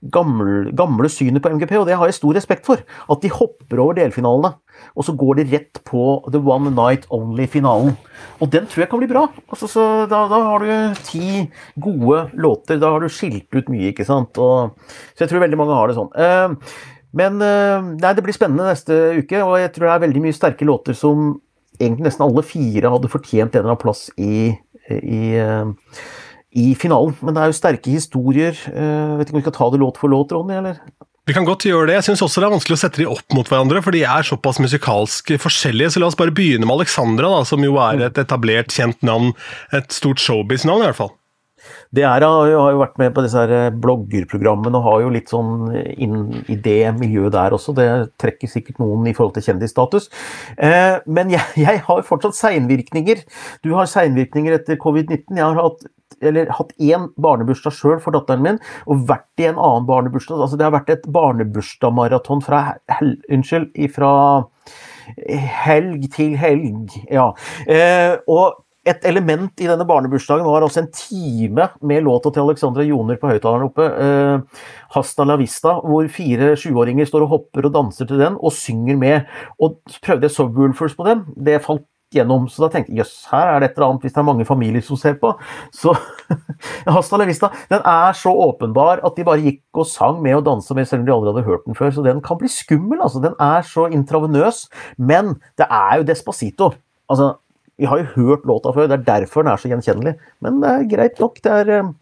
gamle, 0.00 0.70
gamle 0.76 1.10
synet 1.12 1.42
på 1.44 1.52
MGP, 1.52 1.74
og 1.78 1.86
det 1.88 1.96
har 2.00 2.08
jeg 2.08 2.16
stor 2.16 2.36
respekt 2.36 2.66
for. 2.68 2.80
At 3.12 3.22
de 3.22 3.30
hopper 3.32 3.82
over 3.82 3.98
delfinalene, 3.98 4.54
og 4.96 5.04
så 5.04 5.14
går 5.18 5.40
de 5.40 5.46
rett 5.52 5.80
på 5.86 6.04
The 6.30 6.40
One 6.40 6.72
Night 6.72 7.04
Only-finalen. 7.12 7.92
Og 8.40 8.52
den 8.52 8.68
tror 8.70 8.84
jeg 8.84 8.90
kan 8.92 9.02
bli 9.02 9.10
bra. 9.10 9.26
Altså, 9.52 9.84
da, 10.10 10.22
da, 10.30 10.40
har 10.46 10.64
du 10.64 11.02
ti 11.04 11.44
gode 11.76 12.30
låter. 12.40 12.80
Da 12.80 12.94
har 12.94 13.04
du 13.04 13.12
skilt 13.12 13.52
ut 13.52 13.68
mye, 13.72 13.92
ikke 13.92 14.08
sant. 14.08 14.40
Og, 14.40 14.72
så 15.12 15.26
jeg 15.26 15.32
tror 15.32 15.44
veldig 15.44 15.60
mange 15.60 15.76
har 15.76 15.90
det 15.90 15.98
sånn. 15.98 16.10
Uh, 16.16 16.96
men 17.20 17.42
uh, 17.42 17.92
nei, 17.92 18.14
det 18.16 18.24
blir 18.24 18.36
spennende 18.36 18.70
neste 18.70 18.96
uke, 19.20 19.44
og 19.44 19.58
jeg 19.60 19.74
tror 19.74 19.88
det 19.88 19.94
er 19.96 20.04
veldig 20.06 20.24
mye 20.24 20.36
sterke 20.36 20.68
låter 20.68 20.96
som 20.96 21.34
egentlig 21.80 22.10
nesten 22.10 22.26
alle 22.26 22.44
fire 22.44 22.92
hadde 22.92 23.08
fortjent 23.10 23.54
en 23.54 23.62
eller 23.62 23.72
annen 23.72 23.80
plass 23.80 24.08
i, 24.20 24.50
i 25.00 25.22
uh, 25.40 25.72
i 26.56 26.72
finalen. 26.78 27.14
Men 27.22 27.36
det 27.36 27.44
er 27.44 27.52
jo 27.52 27.60
sterke 27.60 27.92
historier. 27.94 28.58
Jeg 28.66 29.20
vet 29.20 29.28
ikke 29.28 29.36
om 29.36 29.40
vi 29.40 29.46
skal 29.46 29.58
ta 29.58 29.70
det 29.70 29.80
låt 29.82 30.00
for 30.00 30.12
låt, 30.12 30.34
Ronny? 30.34 30.58
eller? 30.58 30.82
Vi 31.28 31.34
kan 31.36 31.46
godt 31.46 31.62
gjøre 31.68 31.86
det. 31.86 31.98
Jeg 32.00 32.08
syns 32.08 32.24
også 32.24 32.40
det 32.42 32.48
er 32.48 32.54
vanskelig 32.56 32.74
å 32.74 32.80
sette 32.80 32.98
de 33.02 33.06
opp 33.06 33.36
mot 33.36 33.46
hverandre, 33.46 33.82
for 33.84 33.94
de 33.94 34.00
er 34.02 34.26
såpass 34.26 34.58
musikalsk 34.58 35.34
forskjellige. 35.38 35.92
Så 35.94 36.02
la 36.02 36.08
oss 36.10 36.18
bare 36.18 36.34
begynne 36.34 36.66
med 36.66 36.80
Alexandra, 36.80 37.30
da, 37.30 37.44
som 37.46 37.62
jo 37.62 37.76
er 37.84 38.08
et 38.08 38.18
etablert, 38.18 38.74
kjent 38.74 38.98
navn. 39.06 39.30
Et 39.76 39.94
stort 39.94 40.18
showbiz-navn, 40.18 40.82
i 40.82 40.88
hvert 40.88 40.98
fall. 40.98 41.12
Det 41.94 42.02
er, 42.06 42.24
har 42.24 42.48
jo 42.50 42.80
vært 42.80 42.98
med 42.98 43.12
på 43.14 43.22
disse 43.22 43.38
her 43.38 43.52
eh, 43.52 43.76
bloggerprogrammene 43.84 44.78
og 44.78 44.86
har 44.86 45.04
jo 45.04 45.12
litt 45.12 45.30
sånn 45.30 45.70
inn 45.76 46.42
i 46.50 46.56
det 46.56 46.94
miljøet 46.98 47.34
der 47.36 47.54
også. 47.54 47.74
Det 47.76 47.86
trekker 48.22 48.50
sikkert 48.50 48.80
noen 48.82 49.06
i 49.10 49.14
forhold 49.14 49.36
til 49.36 49.44
kjendisstatus. 49.50 50.08
Eh, 50.56 50.98
men 51.06 51.30
jeg, 51.34 51.44
jeg 51.60 51.84
har 51.86 52.04
fortsatt 52.06 52.38
seinvirkninger. 52.38 53.22
Du 53.66 53.74
har 53.76 53.90
seinvirkninger 53.90 54.56
etter 54.56 54.80
covid-19. 54.80 55.36
Jeg 55.36 55.46
har 55.46 55.60
hatt 55.60 55.86
eller 56.22 56.50
hatt 56.56 56.72
én 56.78 57.08
barnebursdag 57.20 57.74
sjøl 57.76 58.00
for 58.02 58.16
datteren 58.16 58.44
min, 58.44 58.62
og 58.86 59.04
vært 59.08 59.42
i 59.42 59.48
en 59.50 59.58
annen 59.58 59.88
barnebursdag. 59.88 60.40
Altså, 60.40 60.58
det 60.60 60.66
har 60.68 60.74
vært 60.76 60.94
et 60.94 61.06
barnebursdagsmaraton 61.12 62.42
fra, 62.44 62.64
unnskyld, 63.30 63.72
fra 63.94 64.14
helg 65.66 66.10
til 66.14 66.34
helg. 66.38 66.98
Ja. 67.10 67.30
Eh, 67.66 68.18
og 68.30 68.60
et 68.88 69.04
element 69.04 69.60
i 69.60 69.68
denne 69.68 69.84
barnebursdagen 69.84 70.46
var 70.46 70.64
også 70.64 70.80
en 70.82 70.92
time 70.94 71.66
med 71.84 72.06
låta 72.06 72.32
til 72.32 72.46
Alexandra 72.46 72.84
Joner 72.86 73.18
på 73.20 73.28
høyttaleren 73.28 73.68
oppe. 73.68 73.84
Eh, 73.84 74.40
'Hasta 74.94 75.24
la 75.24 75.36
vista', 75.36 75.80
hvor 75.84 76.08
fire 76.08 76.56
sjuåringer 76.56 77.04
står 77.06 77.22
og 77.22 77.28
hopper 77.28 77.66
og 77.66 77.74
danser 77.74 78.06
til 78.06 78.18
den, 78.18 78.38
og 78.40 78.52
synger 78.52 78.96
med. 78.96 79.26
Og 79.60 79.76
prøvde 80.02 80.22
jeg 80.22 80.30
Subwoolfers 80.30 80.96
på 80.96 81.04
dem. 81.04 81.26
Det 81.36 81.62
falt 81.62 81.84
gjennom. 82.14 82.46
Så 82.50 82.64
da 82.64 82.70
tenkte 82.72 82.92
jeg 82.92 83.02
jøss, 83.02 83.14
her 83.30 83.52
er 83.52 83.60
det 83.60 83.70
et 83.70 83.78
eller 83.78 83.92
annet 83.92 84.06
hvis 84.06 84.14
det 84.14 84.20
er 84.22 84.26
mange 84.26 84.46
familier 84.48 84.84
som 84.84 84.98
ser 85.00 85.16
på. 85.20 85.32
Så 85.74 85.94
Hasta 86.96 87.18
la 87.20 87.26
vista 87.28 87.50
den 87.70 87.82
er 87.86 88.16
så 88.18 88.32
åpenbar 88.46 89.02
at 89.06 89.18
de 89.18 89.26
bare 89.26 89.44
gikk 89.44 89.82
og 89.82 89.88
sang 89.90 90.20
med 90.24 90.38
og 90.40 90.46
dansa 90.48 90.76
med, 90.76 90.88
selv 90.88 91.04
om 91.04 91.08
de 91.08 91.14
aldri 91.14 91.32
hadde 91.32 91.46
hørt 91.48 91.68
den 91.68 91.78
før. 91.78 91.92
Så 91.94 92.06
den 92.06 92.22
kan 92.24 92.40
bli 92.40 92.50
skummel. 92.50 93.00
altså. 93.02 93.22
Den 93.22 93.36
er 93.40 93.66
så 93.66 93.86
intravenøs. 93.90 94.66
Men 94.98 95.36
det 95.60 95.68
er 95.70 96.00
jo 96.00 96.08
Despacito. 96.08 96.72
Altså, 97.10 97.34
vi 97.80 97.88
har 97.88 98.02
jo 98.02 98.12
hørt 98.16 98.44
låta 98.48 98.74
før, 98.76 98.90
det 98.90 98.98
er 99.00 99.06
derfor 99.06 99.42
den 99.42 99.52
er 99.52 99.60
så 99.60 99.70
gjenkjennelig. 99.70 100.16
Men 100.44 100.58
det 100.62 100.70
er 100.70 100.88
greit 100.90 101.22
nok. 101.22 101.38
Det 101.44 101.52
er 101.62 101.70
um, 101.80 101.94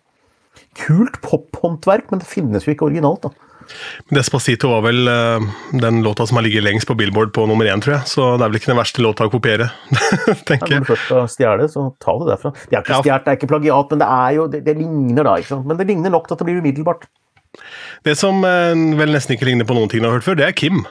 kult 0.79 1.21
pophåndverk, 1.23 2.09
men 2.11 2.23
det 2.23 2.31
finnes 2.31 2.67
jo 2.67 2.75
ikke 2.75 2.89
originalt. 2.89 3.29
da. 3.29 3.48
Despacito 4.15 4.71
var 4.73 4.85
vel 4.87 5.09
uh, 5.09 5.45
den 5.73 6.03
låta 6.05 6.27
som 6.27 6.39
har 6.39 6.47
ligget 6.47 6.65
lengst 6.65 6.89
på 6.89 6.97
Billboard 6.99 7.33
på 7.37 7.47
nummer 7.51 7.69
én, 7.69 7.83
tror 7.85 7.99
jeg. 7.99 8.11
Så 8.11 8.27
det 8.37 8.47
er 8.47 8.53
vel 8.53 8.61
ikke 8.61 8.73
den 8.73 8.81
verste 8.81 9.05
låta 9.05 9.29
å 9.29 9.33
kopiere, 9.33 9.71
tenker 10.49 10.75
jeg. 10.75 10.83
Når 10.83 10.87
du 10.87 10.93
først 10.93 11.07
skal 11.07 11.31
stjele, 11.33 11.71
så 11.73 11.87
ta 12.03 12.15
det 12.21 12.31
derfra. 12.33 12.55
Det 12.59 12.77
er 12.77 12.85
ikke 12.85 12.97
ja. 12.97 13.01
stjålet, 13.03 13.25
det 13.25 13.33
er 13.33 13.41
ikke 13.41 13.51
plagiat, 13.55 13.95
men 13.95 14.05
det 14.05 14.11
er 14.19 14.37
jo 14.39 14.47
det, 14.53 14.63
det, 14.69 14.77
ligner 14.79 15.29
da, 15.31 15.35
ikke 15.41 15.53
sant. 15.55 15.67
Men 15.69 15.81
det 15.81 15.89
ligner 15.91 16.15
nok 16.15 16.29
til 16.29 16.37
at 16.37 16.45
det 16.45 16.49
blir 16.49 16.63
umiddelbart. 16.63 17.09
Det 18.07 18.15
som 18.19 18.41
uh, 18.45 18.87
vel 19.01 19.13
nesten 19.15 19.37
ikke 19.37 19.51
ligner 19.51 19.69
på 19.69 19.77
noen 19.77 19.93
ting 19.93 20.05
du 20.05 20.11
har 20.11 20.19
hørt 20.19 20.27
før, 20.29 20.39
det 20.39 20.49
er 20.49 20.57
Kim. 20.57 20.85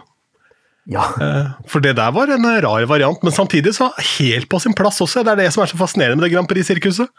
Ja. 0.87 1.09
Uh, 1.19 1.55
for 1.67 1.83
det 1.83 1.97
der 1.99 2.13
var 2.15 2.31
en 2.31 2.47
rar 2.63 2.85
variant, 2.87 3.23
men 3.25 3.35
samtidig 3.35 3.75
så 3.75 3.89
helt 4.19 4.47
på 4.51 4.61
sin 4.63 4.75
plass 4.77 5.01
også. 5.03 5.25
Det 5.25 5.33
er 5.33 5.43
det 5.45 5.49
som 5.55 5.65
er 5.65 5.73
så 5.73 5.79
fascinerende 5.79 6.21
med 6.21 6.29
det 6.29 6.35
Grand 6.35 6.49
Prix-sirkuset. 6.49 7.11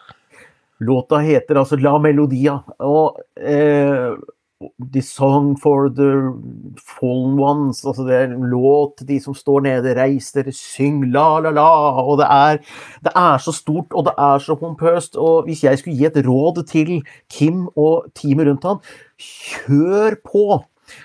Låta 0.80 1.18
heter 1.18 1.58
altså 1.58 1.76
La 1.82 1.96
Melodia, 1.98 2.54
og 2.86 3.18
eh, 3.42 4.14
The 4.92 5.00
Song 5.00 5.56
for 5.56 5.88
the 5.88 6.34
Fallen 6.82 7.38
Ones. 7.38 7.84
Altså 7.84 8.02
det 8.02 8.14
er 8.16 8.32
en 8.32 8.48
låt 8.50 8.96
til 8.98 9.06
de 9.06 9.18
som 9.22 9.34
står 9.34 9.62
nede. 9.68 9.94
Reis 9.94 10.32
dere, 10.34 10.50
syng 10.50 11.04
la-la-la. 11.14 11.66
Og 12.02 12.18
det 12.18 12.26
er, 12.26 12.58
det 13.06 13.12
er, 13.14 13.38
så 13.38 13.54
stort, 13.54 13.94
og 13.94 14.08
det 14.08 14.16
er 14.18 14.42
så 14.42 14.56
pompøst. 14.58 15.14
Og 15.14 15.46
hvis 15.46 15.62
jeg 15.62 15.78
skulle 15.78 15.98
gi 15.98 16.08
et 16.10 16.18
råd 16.26 16.64
til 16.72 16.90
Kim 17.30 17.68
og 17.76 18.10
teamet 18.18 18.50
rundt 18.50 18.66
han, 18.66 18.82
kjør 19.18 20.18
på! 20.26 20.48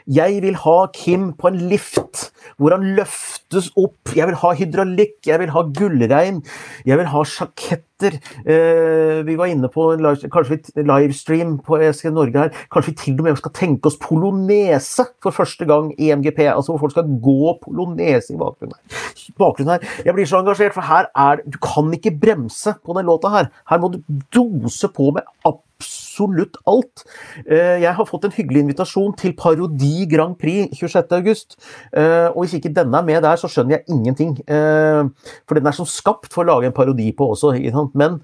Jeg 0.07 0.41
vil 0.41 0.55
ha 0.63 0.77
Kim 0.95 1.33
på 1.37 1.49
en 1.51 1.59
lift 1.69 2.29
hvor 2.57 2.73
han 2.73 2.95
løftes 2.97 3.69
opp. 3.77 4.15
Jeg 4.15 4.29
vil 4.29 4.39
ha 4.39 4.53
hydraulikk, 4.57 5.17
jeg 5.27 5.41
vil 5.43 5.53
ha 5.53 5.65
gullregn, 5.77 6.41
jeg 6.87 6.99
vil 6.99 7.11
ha 7.13 7.23
sjaketter. 7.27 7.92
Eh, 8.03 9.23
vi 9.25 9.37
var 9.39 9.51
inne 9.51 9.69
på 9.71 9.89
live, 9.99 10.29
kanskje 10.33 10.59
livestream 10.83 11.57
på 11.63 11.79
ESG 11.81 12.11
Norge 12.13 12.45
her. 12.45 12.53
Kanskje 12.73 12.91
vi 12.91 12.97
til 13.03 13.19
og 13.19 13.27
med 13.27 13.41
skal 13.41 13.55
tenke 13.55 13.89
oss 13.89 13.99
polonese 14.01 15.07
for 15.23 15.35
første 15.35 15.67
gang 15.69 15.91
i 15.97 16.11
MGP. 16.15 16.45
Altså 16.51 16.73
hvor 16.73 16.85
folk 16.85 16.95
skal 16.95 17.11
gå 17.23 17.57
polonese 17.63 18.33
i 18.33 18.39
bakgrunnen 18.39 18.77
her. 18.77 19.03
bakgrunnen 19.39 19.75
her. 19.75 19.99
Jeg 20.05 20.17
blir 20.17 20.29
så 20.29 20.41
engasjert, 20.41 20.75
for 20.75 20.85
her 20.87 21.09
er 21.15 21.43
Du 21.47 21.57
kan 21.61 21.91
ikke 21.93 22.15
bremse 22.19 22.75
på 22.85 22.95
den 22.97 23.05
låta 23.05 23.29
her. 23.29 23.51
Her 23.69 23.79
må 23.79 23.91
du 23.93 24.01
dose 24.33 24.87
på 24.87 25.11
med 25.11 25.23
absolutt 25.45 26.57
alt. 26.69 27.03
Eh, 27.45 27.81
jeg 27.83 27.93
har 27.97 28.07
fått 28.07 28.27
en 28.27 28.35
hyggelig 28.35 28.63
invitasjon 28.63 29.15
til 29.19 29.35
Parodi 29.37 30.05
Grand 30.09 30.37
Prix 30.39 30.71
26.8. 30.79 31.57
Eh, 31.93 32.29
og 32.31 32.43
hvis 32.43 32.55
ikke 32.59 32.73
denne 32.73 32.97
er 32.97 33.07
med 33.07 33.21
der, 33.25 33.35
så 33.39 33.49
skjønner 33.51 33.77
jeg 33.77 33.85
ingenting. 33.89 34.37
For 34.47 35.57
den 35.57 35.67
er 35.67 35.75
som 35.75 35.89
skapt 35.89 36.31
for 36.33 36.43
å 36.43 36.53
lage 36.53 36.69
en 36.69 36.75
parodi 36.75 37.09
på 37.15 37.31
også. 37.33 37.53
Men 37.93 38.19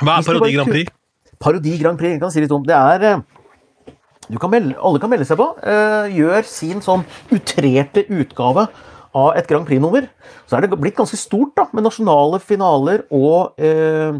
Hva 0.00 0.18
er 0.18 0.28
Parodi 0.28 0.54
Grand 0.54 0.72
Prix? 0.72 0.92
Parodi 1.42 1.76
Grand 1.80 2.00
Prix, 2.00 2.16
jeg 2.16 2.22
kan 2.22 2.32
si 2.32 2.44
litt 2.44 2.54
om. 2.54 2.64
Det 2.66 2.76
er 2.76 3.22
kan 4.40 4.50
melde, 4.50 4.74
alle 4.82 4.98
kan 4.98 5.12
melde 5.12 5.26
seg 5.28 5.38
på. 5.38 5.46
Gjør 6.16 6.46
sin 6.50 6.82
sånn 6.82 7.04
utrerte 7.34 8.02
utgave 8.10 8.66
av 9.16 9.32
et 9.38 9.48
Grand 9.48 9.66
Prix-nummer. 9.66 10.06
Så 10.46 10.56
er 10.56 10.64
det 10.64 10.76
blitt 10.76 10.96
ganske 10.98 11.18
stort, 11.18 11.54
da, 11.56 11.66
med 11.74 11.86
nasjonale 11.86 12.40
finaler 12.42 13.06
og 13.14 13.56
eh, 13.62 14.18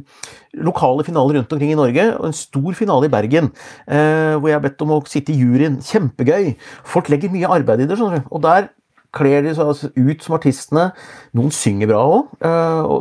lokale 0.67 1.05
finaler 1.07 1.41
rundt 1.41 1.53
omkring 1.53 1.75
i 1.75 1.79
Norge. 1.79 2.07
Og 2.17 2.31
en 2.31 2.37
stor 2.37 2.79
finale 2.79 3.09
i 3.09 3.13
Bergen, 3.13 3.53
eh, 3.87 4.35
hvor 4.39 4.51
jeg 4.51 4.59
har 4.59 4.65
bedt 4.65 4.87
om 4.87 4.97
å 4.97 5.03
sitte 5.11 5.35
i 5.35 5.39
juryen. 5.43 5.79
Kjempegøy. 5.85 6.55
Folk 6.89 7.13
legger 7.13 7.33
mye 7.35 7.53
arbeid 7.59 7.85
i 7.85 7.91
det, 7.91 7.99
skjønner 8.01 8.25
du. 8.25 8.31
Og 8.33 8.45
der 8.47 8.71
kler 9.17 9.43
de 9.47 9.55
seg 9.57 9.73
altså 9.73 9.91
ut 9.97 10.25
som 10.25 10.37
artistene. 10.37 10.87
Noen 11.37 11.55
synger 11.55 11.91
bra 11.91 12.05
òg. 12.05 12.37
Eh, 12.45 12.93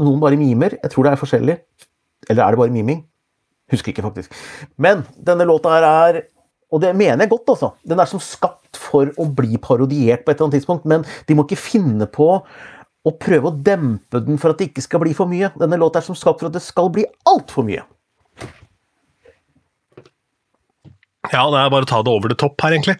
noen 0.00 0.20
bare 0.22 0.40
mimer. 0.40 0.78
Jeg 0.80 0.94
tror 0.94 1.06
det 1.06 1.14
er 1.14 1.22
forskjellig. 1.22 1.56
Eller 2.28 2.44
er 2.44 2.54
det 2.54 2.60
bare 2.62 2.74
miming? 2.74 3.04
Husker 3.70 3.92
ikke, 3.92 4.04
faktisk. 4.08 4.34
Men 4.80 5.04
denne 5.14 5.46
låta 5.48 5.76
her 5.76 5.88
er 5.90 6.22
og 6.70 6.78
det 6.84 6.92
mener 6.94 7.24
jeg 7.24 7.32
godt, 7.32 7.48
altså. 7.50 7.72
Den 7.82 7.98
er 7.98 8.06
som 8.06 8.20
skapt 8.22 8.78
for 8.78 9.10
å 9.18 9.26
bli 9.26 9.58
parodiert 9.58 10.22
på 10.22 10.30
et 10.30 10.36
eller 10.36 10.46
annet 10.46 10.60
tidspunkt, 10.60 10.84
men 10.86 11.02
de 11.26 11.34
må 11.34 11.42
ikke 11.42 11.58
finne 11.58 12.06
på 12.06 12.28
å 13.00 13.12
prøve 13.18 13.50
å 13.50 13.56
dempe 13.66 14.20
den 14.22 14.38
for 14.38 14.52
at 14.52 14.60
det 14.60 14.70
ikke 14.70 14.84
skal 14.84 15.02
bli 15.02 15.14
for 15.16 15.30
mye. 15.30 15.50
Denne 15.58 15.80
låta 15.80 15.98
er 15.98 16.06
som 16.06 16.18
skapt 16.18 16.42
for 16.42 16.50
at 16.50 16.54
det 16.54 16.62
skal 16.62 16.92
bli 16.94 17.06
altfor 17.26 17.66
mye. 17.66 17.82
Ja, 21.30 21.44
det 21.52 21.58
er 21.60 21.72
bare 21.72 21.86
å 21.86 21.90
ta 21.90 22.00
det 22.04 22.12
over 22.12 22.32
det 22.32 22.38
topp 22.40 22.62
her, 22.62 22.74
egentlig. 22.76 22.96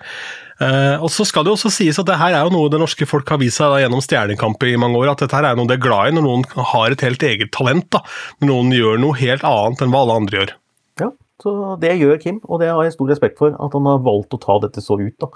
Uh, 0.60 1.00
og 1.00 1.08
så 1.08 1.24
skal 1.24 1.46
det 1.46 1.48
jo 1.48 1.56
også 1.56 1.70
sies 1.72 1.96
at 2.00 2.08
det 2.08 2.18
her 2.20 2.34
er 2.36 2.44
jo 2.44 2.52
noe 2.52 2.68
det 2.72 2.80
norske 2.82 3.06
folk 3.08 3.30
har 3.32 3.40
vist 3.40 3.56
seg 3.56 3.72
da, 3.72 3.78
gjennom 3.80 4.02
Stjernekamp 4.04 4.60
i 4.68 4.74
mange 4.80 4.98
år, 5.00 5.14
at 5.14 5.22
dette 5.24 5.38
her 5.38 5.48
er 5.48 5.56
noe 5.56 5.70
de 5.70 5.78
er 5.78 5.80
glad 5.80 6.10
i 6.10 6.16
når 6.18 6.26
noen 6.26 6.44
har 6.74 6.92
et 6.92 7.04
helt 7.06 7.24
eget 7.24 7.52
talent. 7.56 7.88
da, 7.94 8.02
Når 8.42 8.50
noen 8.52 8.74
gjør 8.76 9.00
noe 9.00 9.16
helt 9.22 9.46
annet 9.48 9.80
enn 9.80 9.94
hva 9.94 10.04
alle 10.04 10.18
andre 10.20 10.40
gjør. 10.40 10.54
Ja, 11.00 11.08
så 11.40 11.52
det 11.80 11.94
gjør 11.96 12.18
Kim, 12.20 12.38
og 12.44 12.60
det 12.60 12.68
har 12.68 12.82
jeg 12.84 12.94
stor 12.96 13.10
respekt 13.10 13.38
for. 13.40 13.54
At 13.56 13.74
han 13.76 13.86
har 13.88 14.02
valgt 14.04 14.34
å 14.36 14.40
ta 14.40 14.58
dette 14.62 14.82
så 14.84 14.98
ut. 15.00 15.14
da. 15.22 15.28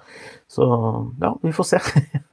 Så 0.51 0.67
ja, 1.23 1.31
vi 1.43 1.53
får 1.57 1.69
se. 1.71 1.81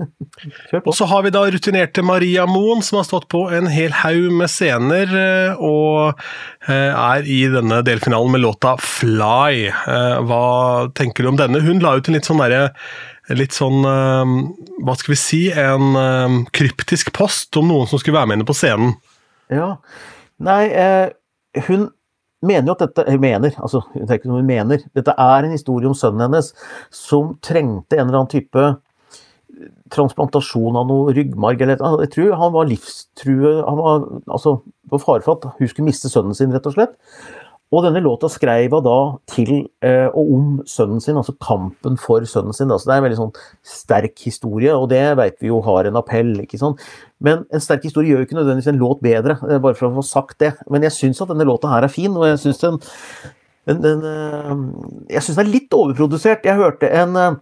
Kjør 0.71 0.81
på. 0.81 0.91
Og 0.91 0.97
så 0.97 1.07
har 1.11 1.23
vi 1.25 1.33
da 1.33 1.43
rutinerte 1.53 2.03
Maria 2.05 2.47
Moen, 2.49 2.83
som 2.85 2.99
har 2.99 3.07
stått 3.07 3.29
på 3.31 3.45
en 3.53 3.69
hel 3.71 3.95
haug 4.01 4.27
med 4.41 4.51
scener, 4.51 5.15
eh, 5.21 5.61
og 5.61 6.19
er 6.71 7.27
i 7.29 7.39
denne 7.51 7.81
delfinalen 7.85 8.35
med 8.35 8.43
låta 8.43 8.75
'Fly'. 8.79 9.71
Hva 10.27 10.43
tenker 10.97 11.23
du 11.23 11.31
om 11.31 11.39
denne? 11.39 11.63
Hun 11.63 11.81
la 11.83 11.95
ut 11.97 12.07
en 12.07 12.17
litt 12.17 12.27
sånn 12.27 12.43
derre 12.43 12.71
litt 13.31 13.53
sånn 13.55 13.83
Hva 13.85 14.95
skal 14.97 15.13
vi 15.13 15.19
si? 15.19 15.41
En 15.51 16.45
kryptisk 16.51 17.13
post 17.15 17.55
om 17.59 17.69
noen 17.71 17.87
som 17.87 18.01
skulle 18.01 18.17
være 18.17 18.31
med 18.31 18.39
henne 18.39 18.49
på 18.49 18.57
scenen. 18.57 18.95
Ja. 19.51 19.75
Nei, 20.41 20.63
eh, 20.71 21.09
hun 21.67 21.89
mener 22.41 22.71
jo 22.71 22.75
at 22.75 22.85
dette 22.85 23.17
mener, 23.21 23.55
altså 23.61 23.83
hun 23.93 24.45
mener. 24.45 24.85
Dette 24.97 25.13
er 25.17 25.45
en 25.45 25.53
historie 25.53 25.89
om 25.89 25.97
sønnen 25.97 26.25
hennes 26.25 26.53
som 26.93 27.35
trengte 27.45 27.99
en 27.99 28.07
eller 28.07 28.23
annen 28.23 28.33
type 28.33 28.69
transplantasjon 29.93 30.77
av 30.79 30.87
noe 30.89 31.13
ryggmarg 31.15 31.61
eller 31.61 31.81
noe. 31.81 32.01
Jeg 32.05 32.13
tror 32.15 32.37
han 32.39 32.53
var 32.55 32.69
livstrue 32.69 33.53
Han 33.67 33.77
var 33.77 34.05
altså 34.31 34.57
på 34.91 34.99
fare 35.01 35.23
for 35.25 35.37
at 35.37 35.59
hun 35.59 35.69
skulle 35.69 35.89
miste 35.89 36.11
sønnen 36.11 36.35
sin, 36.37 36.53
rett 36.55 36.67
og 36.67 36.75
slett. 36.75 36.95
Og 37.71 37.85
denne 37.85 38.01
låta 38.03 38.27
skrev 38.27 38.73
hun 38.75 38.83
da 38.83 38.97
til 39.31 39.51
eh, 39.85 40.09
og 40.09 40.31
om 40.35 40.47
sønnen 40.67 40.99
sin, 41.03 41.15
altså 41.15 41.37
kampen 41.39 41.95
for 41.99 42.25
sønnen 42.27 42.55
sin. 42.55 42.71
Altså 42.71 42.89
det 42.89 42.95
er 42.95 42.99
en 42.99 43.05
veldig 43.05 43.19
sånn 43.21 43.35
sterk 43.63 44.19
historie, 44.25 44.73
og 44.75 44.89
det 44.91 45.03
vet 45.19 45.37
vi 45.39 45.47
jo 45.47 45.61
har 45.63 45.87
en 45.87 45.99
appell. 46.01 46.33
ikke 46.43 46.59
sant? 46.59 46.83
Men 47.23 47.45
en 47.47 47.63
sterk 47.63 47.87
historie 47.87 48.11
gjør 48.11 48.25
jo 48.25 48.27
ikke 48.27 48.39
nødvendigvis 48.41 48.73
en 48.73 48.81
låt 48.81 49.03
bedre, 49.05 49.37
eh, 49.47 49.61
bare 49.63 49.79
for 49.79 49.87
å 49.87 50.01
få 50.01 50.03
sagt 50.09 50.41
det. 50.43 50.51
Men 50.69 50.83
jeg 50.83 50.97
syns 50.97 51.23
at 51.23 51.31
denne 51.31 51.47
låta 51.47 51.71
her 51.71 51.87
er 51.87 51.93
fin, 51.93 52.11
og 52.11 52.27
jeg 52.27 52.43
syns 52.43 52.59
den, 52.65 52.81
den, 53.69 53.81
den, 53.83 53.99
eh, 54.01 54.53
jeg 55.13 55.21
syns 55.21 55.37
den 55.37 55.43
er 55.43 55.51
litt 55.53 55.75
overprodusert. 55.77 56.47
Jeg 56.47 56.57
hørte 56.57 56.89
en 56.97 57.13
uh, 57.13 57.35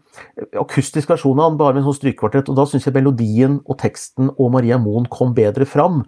akustisk 0.59 1.13
versjon 1.13 1.39
av 1.39 1.53
den 1.53 1.59
bare 1.61 1.77
med 1.77 1.81
en 1.83 1.87
sånn 1.87 1.99
strykekvartett, 2.01 2.51
og 2.51 2.57
da 2.59 2.65
syns 2.67 2.87
jeg 2.89 2.95
melodien 2.97 3.59
og 3.63 3.79
teksten 3.79 4.33
og 4.35 4.51
Maria 4.57 4.79
Moen 4.81 5.07
kom 5.11 5.31
bedre 5.37 5.67
fram. 5.69 6.01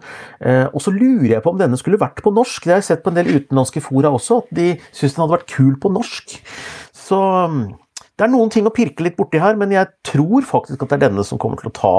Uh, 0.44 0.68
og 0.68 0.84
så 0.84 0.92
lurer 0.92 1.38
jeg 1.38 1.44
på 1.44 1.54
om 1.54 1.60
denne 1.62 1.80
skulle 1.80 2.00
vært 2.00 2.20
på 2.24 2.34
norsk. 2.36 2.66
Det 2.66 2.76
har 2.76 2.82
jeg 2.82 2.90
sett 2.90 3.04
på 3.06 3.14
en 3.14 3.20
del 3.22 3.32
utenlandske 3.32 3.84
fora 3.84 4.12
også, 4.12 4.42
at 4.44 4.52
de 4.60 4.68
syns 4.90 5.16
den 5.16 5.24
hadde 5.24 5.38
vært 5.38 5.54
kul 5.54 5.78
på 5.80 5.92
norsk. 5.96 6.36
Så 6.92 7.20
um, 7.48 7.62
det 8.12 8.28
er 8.28 8.34
noen 8.34 8.52
ting 8.52 8.68
å 8.68 8.74
pirke 8.74 9.06
litt 9.06 9.16
borti 9.16 9.40
her, 9.40 9.56
men 9.56 9.72
jeg 9.72 9.88
tror 10.04 10.44
faktisk 10.44 10.84
at 10.84 10.92
det 10.92 10.98
er 10.98 11.06
denne 11.08 11.24
som 11.24 11.40
kommer 11.40 11.62
til 11.62 11.72
å 11.72 11.78
ta 11.78 11.96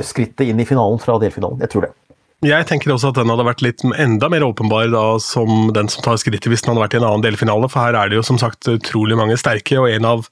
skrittet 0.00 0.48
inn 0.48 0.60
i 0.60 0.68
finalen 0.68 1.00
fra 1.00 1.16
delfinalen. 1.20 1.60
Jeg 1.64 1.72
tror 1.72 1.88
det. 1.88 1.94
Jeg 2.42 2.66
tenker 2.66 2.90
også 2.90 3.12
at 3.12 3.20
den 3.20 3.30
hadde 3.30 3.44
vært 3.46 3.62
litt 3.62 3.84
enda 3.86 4.26
mer 4.32 4.42
åpenbar 4.42 4.88
da, 4.90 5.04
som 5.22 5.68
den 5.74 5.86
som 5.92 6.02
tar 6.02 6.18
skrittet 6.18 6.50
hvis 6.50 6.64
den 6.64 6.72
hadde 6.72 6.82
vært 6.82 6.96
i 6.96 6.98
en 6.98 7.06
annen 7.06 7.22
delfinale, 7.22 7.68
for 7.70 7.84
her 7.84 7.94
er 7.94 8.10
det 8.10 8.18
jo 8.18 8.24
som 8.26 8.40
sagt 8.40 8.66
utrolig 8.66 9.14
mange 9.18 9.36
sterke, 9.38 9.78
og 9.78 9.86
en 9.86 10.08
av 10.08 10.26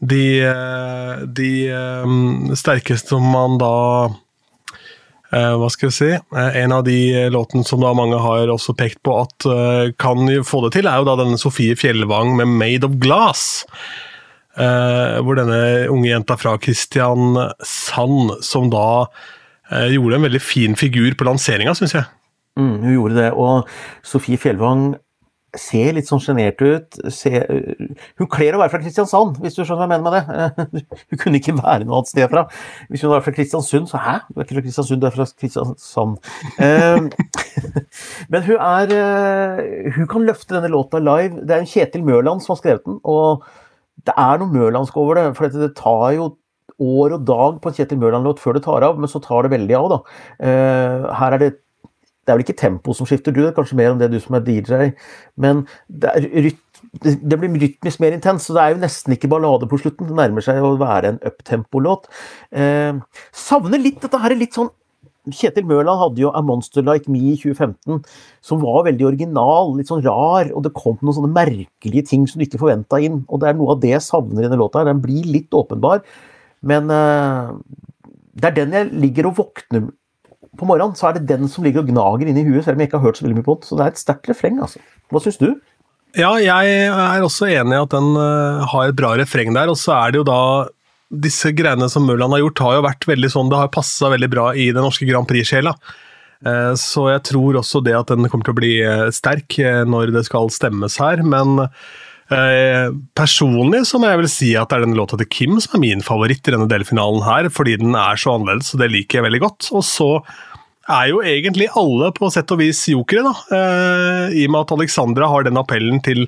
de, 0.00 0.40
eh, 0.48 1.14
de 1.28 1.52
um, 1.76 2.54
sterkeste 2.56 3.12
som 3.12 3.26
man 3.34 3.58
da 3.60 3.74
uh, 4.08 5.56
Hva 5.60 5.68
skal 5.68 5.90
vi 5.90 5.92
si 5.92 6.08
En 6.32 6.72
av 6.72 6.86
de 6.86 7.28
låtene 7.28 7.68
som 7.68 7.84
da 7.84 7.90
mange 7.92 8.16
har 8.16 8.48
også 8.48 8.72
pekt 8.78 9.02
på 9.04 9.18
at 9.20 9.44
kan 10.00 10.24
få 10.40 10.62
det 10.64 10.70
til, 10.78 10.88
er 10.88 11.02
jo 11.02 11.10
da 11.10 11.18
denne 11.20 11.36
Sofie 11.42 11.76
Fjellvang 11.76 12.32
med 12.38 12.48
'Made 12.48 12.88
of 12.88 12.96
Glass'. 12.96 13.66
hvor 14.56 15.36
denne 15.36 15.88
unge 15.92 16.08
jenta 16.08 16.36
fra 16.36 16.56
Kristiansand, 16.58 18.42
som 18.42 18.72
da 18.72 18.88
Eh, 19.08 19.39
gjorde 19.70 20.18
en 20.18 20.26
veldig 20.26 20.42
fin 20.42 20.74
figur 20.78 21.14
på 21.18 21.26
lanseringa, 21.28 21.76
syns 21.78 21.94
jeg. 21.98 22.08
Mm, 22.58 22.80
hun 22.82 22.96
gjorde 22.96 23.20
det, 23.20 23.30
og 23.38 23.68
Sofie 24.06 24.40
Fjellvang 24.40 24.90
ser 25.58 25.94
litt 25.96 26.06
sånn 26.06 26.20
sjenert 26.22 26.60
ut. 26.62 26.98
Ser, 27.12 27.46
hun 28.20 28.28
kler 28.30 28.54
å 28.54 28.60
være 28.60 28.72
fra 28.72 28.80
Kristiansand, 28.82 29.40
hvis 29.42 29.56
du 29.56 29.62
skjønner 29.62 29.80
hva 29.80 29.86
jeg 29.86 29.92
mener 29.92 30.04
med 30.04 30.76
det. 30.78 30.82
Hun 31.10 31.20
kunne 31.22 31.40
ikke 31.40 31.56
være 31.58 31.86
noe 31.86 32.00
annet 32.00 32.10
sted 32.12 32.30
fra. 32.30 32.44
Hvis 32.90 33.02
hun 33.02 33.12
var 33.12 33.24
fra 33.24 33.34
Kristiansund, 33.34 33.88
så 33.90 34.02
hæ? 34.02 34.16
Du 34.28 34.38
er 34.38 34.46
ikke 34.46 34.58
fra 34.60 34.64
Kristiansund, 34.68 35.02
du 35.02 35.08
er 35.08 35.16
fra 35.16 35.26
Kristiansand. 35.42 36.30
Ehm, 36.62 37.08
men 38.32 38.46
hun 38.46 38.62
er 38.62 38.94
eh, 38.94 39.90
Hun 39.96 40.10
kan 40.10 40.28
løfte 40.28 40.54
denne 40.54 40.70
låta 40.70 41.02
live. 41.02 41.42
Det 41.42 41.56
er 41.56 41.64
en 41.64 41.72
Kjetil 41.72 42.06
Mørland 42.06 42.44
som 42.44 42.54
har 42.54 42.62
skrevet 42.62 42.86
den, 42.86 43.00
og 43.02 43.42
det 44.06 44.14
er 44.16 44.38
noe 44.40 44.54
mørlandsk 44.54 44.96
over 45.00 45.18
det. 45.18 45.26
For 45.38 45.50
det 45.50 45.72
tar 45.78 46.06
jo 46.16 46.30
år 46.80 47.16
og 47.16 47.26
dag 47.28 47.58
på 47.60 47.70
en 47.70 47.76
Kjetil 47.76 48.00
Mørland-låt 48.00 48.40
før 48.42 48.56
det 48.56 48.64
tar 48.66 48.86
av, 48.86 49.00
men 49.00 49.10
så 49.10 49.22
tar 49.24 49.46
det 49.46 49.54
veldig 49.56 49.76
av, 49.78 49.90
da. 49.92 50.00
Uh, 50.40 51.10
her 51.20 51.36
er 51.36 51.44
det 51.44 51.52
Det 52.20 52.34
er 52.34 52.36
vel 52.36 52.44
ikke 52.44 52.60
tempo 52.60 52.92
som 52.94 53.06
skifter, 53.08 53.32
du, 53.34 53.40
er 53.46 53.54
kanskje 53.56 53.76
mer 53.78 53.90
enn 53.90 53.98
det 53.98 54.10
du 54.12 54.18
som 54.22 54.36
er 54.36 54.42
DJ, 54.44 54.90
men 55.40 55.64
det, 55.88 56.12
ryt, 56.44 56.60
det 57.02 57.38
blir 57.40 57.56
rytmisk 57.58 58.02
mer 58.04 58.14
intens, 58.14 58.44
så 58.46 58.54
det 58.54 58.62
er 58.62 58.74
jo 58.74 58.82
nesten 58.84 59.16
ikke 59.16 59.30
ballade 59.32 59.66
på 59.66 59.80
slutten. 59.80 60.06
Det 60.06 60.18
nærmer 60.18 60.44
seg 60.44 60.60
å 60.62 60.76
være 60.78 61.14
en 61.14 61.22
uptempo-låt. 61.26 62.06
Uh, 62.54 63.00
savner 63.34 63.82
litt 63.82 63.98
dette 64.04 64.20
her 64.20 64.36
er 64.36 64.38
litt 64.38 64.54
sånn 64.58 64.70
Kjetil 65.28 65.66
Mørland 65.68 66.00
hadde 66.00 66.22
jo 66.22 66.30
A 66.32 66.40
Monster 66.44 66.84
Like 66.84 67.10
Me 67.12 67.20
i 67.34 67.36
2015, 67.36 68.00
som 68.44 68.62
var 68.62 68.86
veldig 68.86 69.06
original, 69.10 69.74
litt 69.76 69.90
sånn 69.90 70.04
rar, 70.06 70.48
og 70.54 70.64
det 70.64 70.72
kom 70.76 70.96
noen 71.00 71.18
sånne 71.18 71.32
merkelige 71.34 72.06
ting 72.08 72.24
som 72.28 72.40
du 72.40 72.46
ikke 72.46 72.62
forventa 72.62 73.00
inn. 73.04 73.20
Og 73.28 73.42
det 73.42 73.50
er 73.50 73.58
noe 73.58 73.74
av 73.74 73.82
det 73.82 73.92
jeg 73.92 74.06
savner 74.06 74.40
i 74.40 74.46
denne 74.46 74.60
låta. 74.60 74.86
Den 74.88 75.02
blir 75.04 75.28
litt 75.28 75.52
åpenbar, 75.56 76.00
men 76.66 76.92
uh, 76.92 77.56
det 78.36 78.50
er 78.50 78.56
den 78.58 78.76
jeg 78.76 78.90
ligger 79.04 79.30
og 79.30 79.38
våkner 79.40 79.88
på 80.58 80.68
morgenen. 80.68 80.96
Så 80.98 81.08
er 81.08 81.18
det 81.18 81.28
den 81.30 81.48
som 81.50 81.64
ligger 81.66 81.84
og 81.84 81.92
gnager 81.92 82.30
inni 82.30 82.44
huet, 82.46 82.64
selv 82.66 82.76
om 82.76 82.82
jeg 82.82 82.90
ikke 82.90 83.00
har 83.00 83.08
hørt 83.08 83.20
så 83.20 83.26
veldig 83.26 83.38
mye 83.40 83.46
på 83.46 83.56
den. 83.58 83.68
Så 83.68 83.78
det 83.78 83.86
er 83.86 83.94
et 83.94 84.02
sterkt 84.02 84.30
refreng, 84.30 84.60
altså. 84.64 84.82
Hva 85.10 85.22
syns 85.24 85.40
du? 85.40 85.48
Ja, 86.18 86.34
jeg 86.42 86.74
er 86.90 87.22
også 87.22 87.46
enig 87.46 87.76
i 87.76 87.80
at 87.84 87.94
den 87.94 88.12
uh, 88.18 88.66
har 88.72 88.90
et 88.90 88.98
bra 88.98 89.14
refreng 89.20 89.54
der. 89.56 89.72
Og 89.72 89.78
så 89.80 89.96
er 89.96 90.12
det 90.12 90.22
jo 90.22 90.28
da 90.28 90.42
Disse 91.10 91.50
greiene 91.58 91.88
som 91.90 92.04
Mørland 92.06 92.36
har 92.36 92.38
gjort, 92.44 92.60
har 92.62 92.74
jo 92.76 92.82
vært 92.84 93.06
veldig 93.10 93.28
sånn, 93.32 93.48
det 93.50 93.58
har 93.58 93.70
passa 93.74 94.12
veldig 94.12 94.28
bra 94.30 94.44
i 94.54 94.68
den 94.70 94.84
norske 94.86 95.08
Grand 95.08 95.26
Prix-sjela. 95.26 95.72
Uh, 96.46 96.70
så 96.78 97.08
jeg 97.10 97.24
tror 97.32 97.58
også 97.58 97.82
det 97.82 97.96
at 97.98 98.12
den 98.12 98.28
kommer 98.30 98.46
til 98.46 98.54
å 98.54 98.60
bli 98.60 98.76
sterk 99.10 99.58
når 99.90 100.14
det 100.14 100.22
skal 100.28 100.52
stemmes 100.54 101.00
her. 101.02 101.24
Men 101.26 101.58
Eh, 101.64 102.09
personlig 103.18 103.82
så 103.88 103.98
må 103.98 104.10
jeg 104.10 104.20
vel 104.20 104.30
si 104.30 104.50
at 104.58 104.70
det 104.70 104.78
er 104.78 104.84
denne 104.86 104.98
låta 104.98 105.18
til 105.18 105.28
Kim 105.30 105.56
som 105.58 105.74
er 105.78 105.82
min 105.82 106.04
favoritt 106.04 106.46
i 106.46 106.54
denne 106.54 106.68
delfinalen 106.70 107.24
her, 107.26 107.48
fordi 107.50 107.74
den 107.80 107.96
er 107.98 108.20
så 108.20 108.36
annerledes, 108.36 108.70
og 108.74 108.84
det 108.84 108.92
liker 108.92 109.18
jeg 109.18 109.26
veldig 109.26 109.42
godt. 109.42 109.70
Og 109.74 109.82
så 109.86 110.10
er 110.90 111.10
jo 111.10 111.20
egentlig 111.26 111.68
alle 111.78 112.10
på 112.16 112.30
sett 112.32 112.50
og 112.54 112.60
vis 112.62 112.82
jokere, 112.90 113.24
da. 113.26 113.56
Eh, 113.56 114.38
I 114.42 114.46
og 114.48 114.54
med 114.54 114.60
at 114.64 114.76
Alexandra 114.76 115.28
har 115.30 115.46
den 115.46 115.58
appellen 115.60 116.00
til 116.04 116.26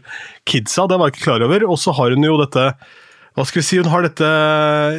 kidsa, 0.48 0.86
det 0.86 0.98
var 0.98 1.10
jeg 1.10 1.16
ikke 1.16 1.26
klar 1.28 1.46
over. 1.46 1.66
Og 1.70 1.80
så 1.80 1.94
har 1.96 2.14
hun 2.14 2.26
jo 2.26 2.38
dette 2.42 2.68
hva 3.32 3.46
skal 3.48 3.62
vi 3.62 3.64
si, 3.64 3.78
Hun 3.80 3.88
har 3.88 4.04
dette 4.04 4.28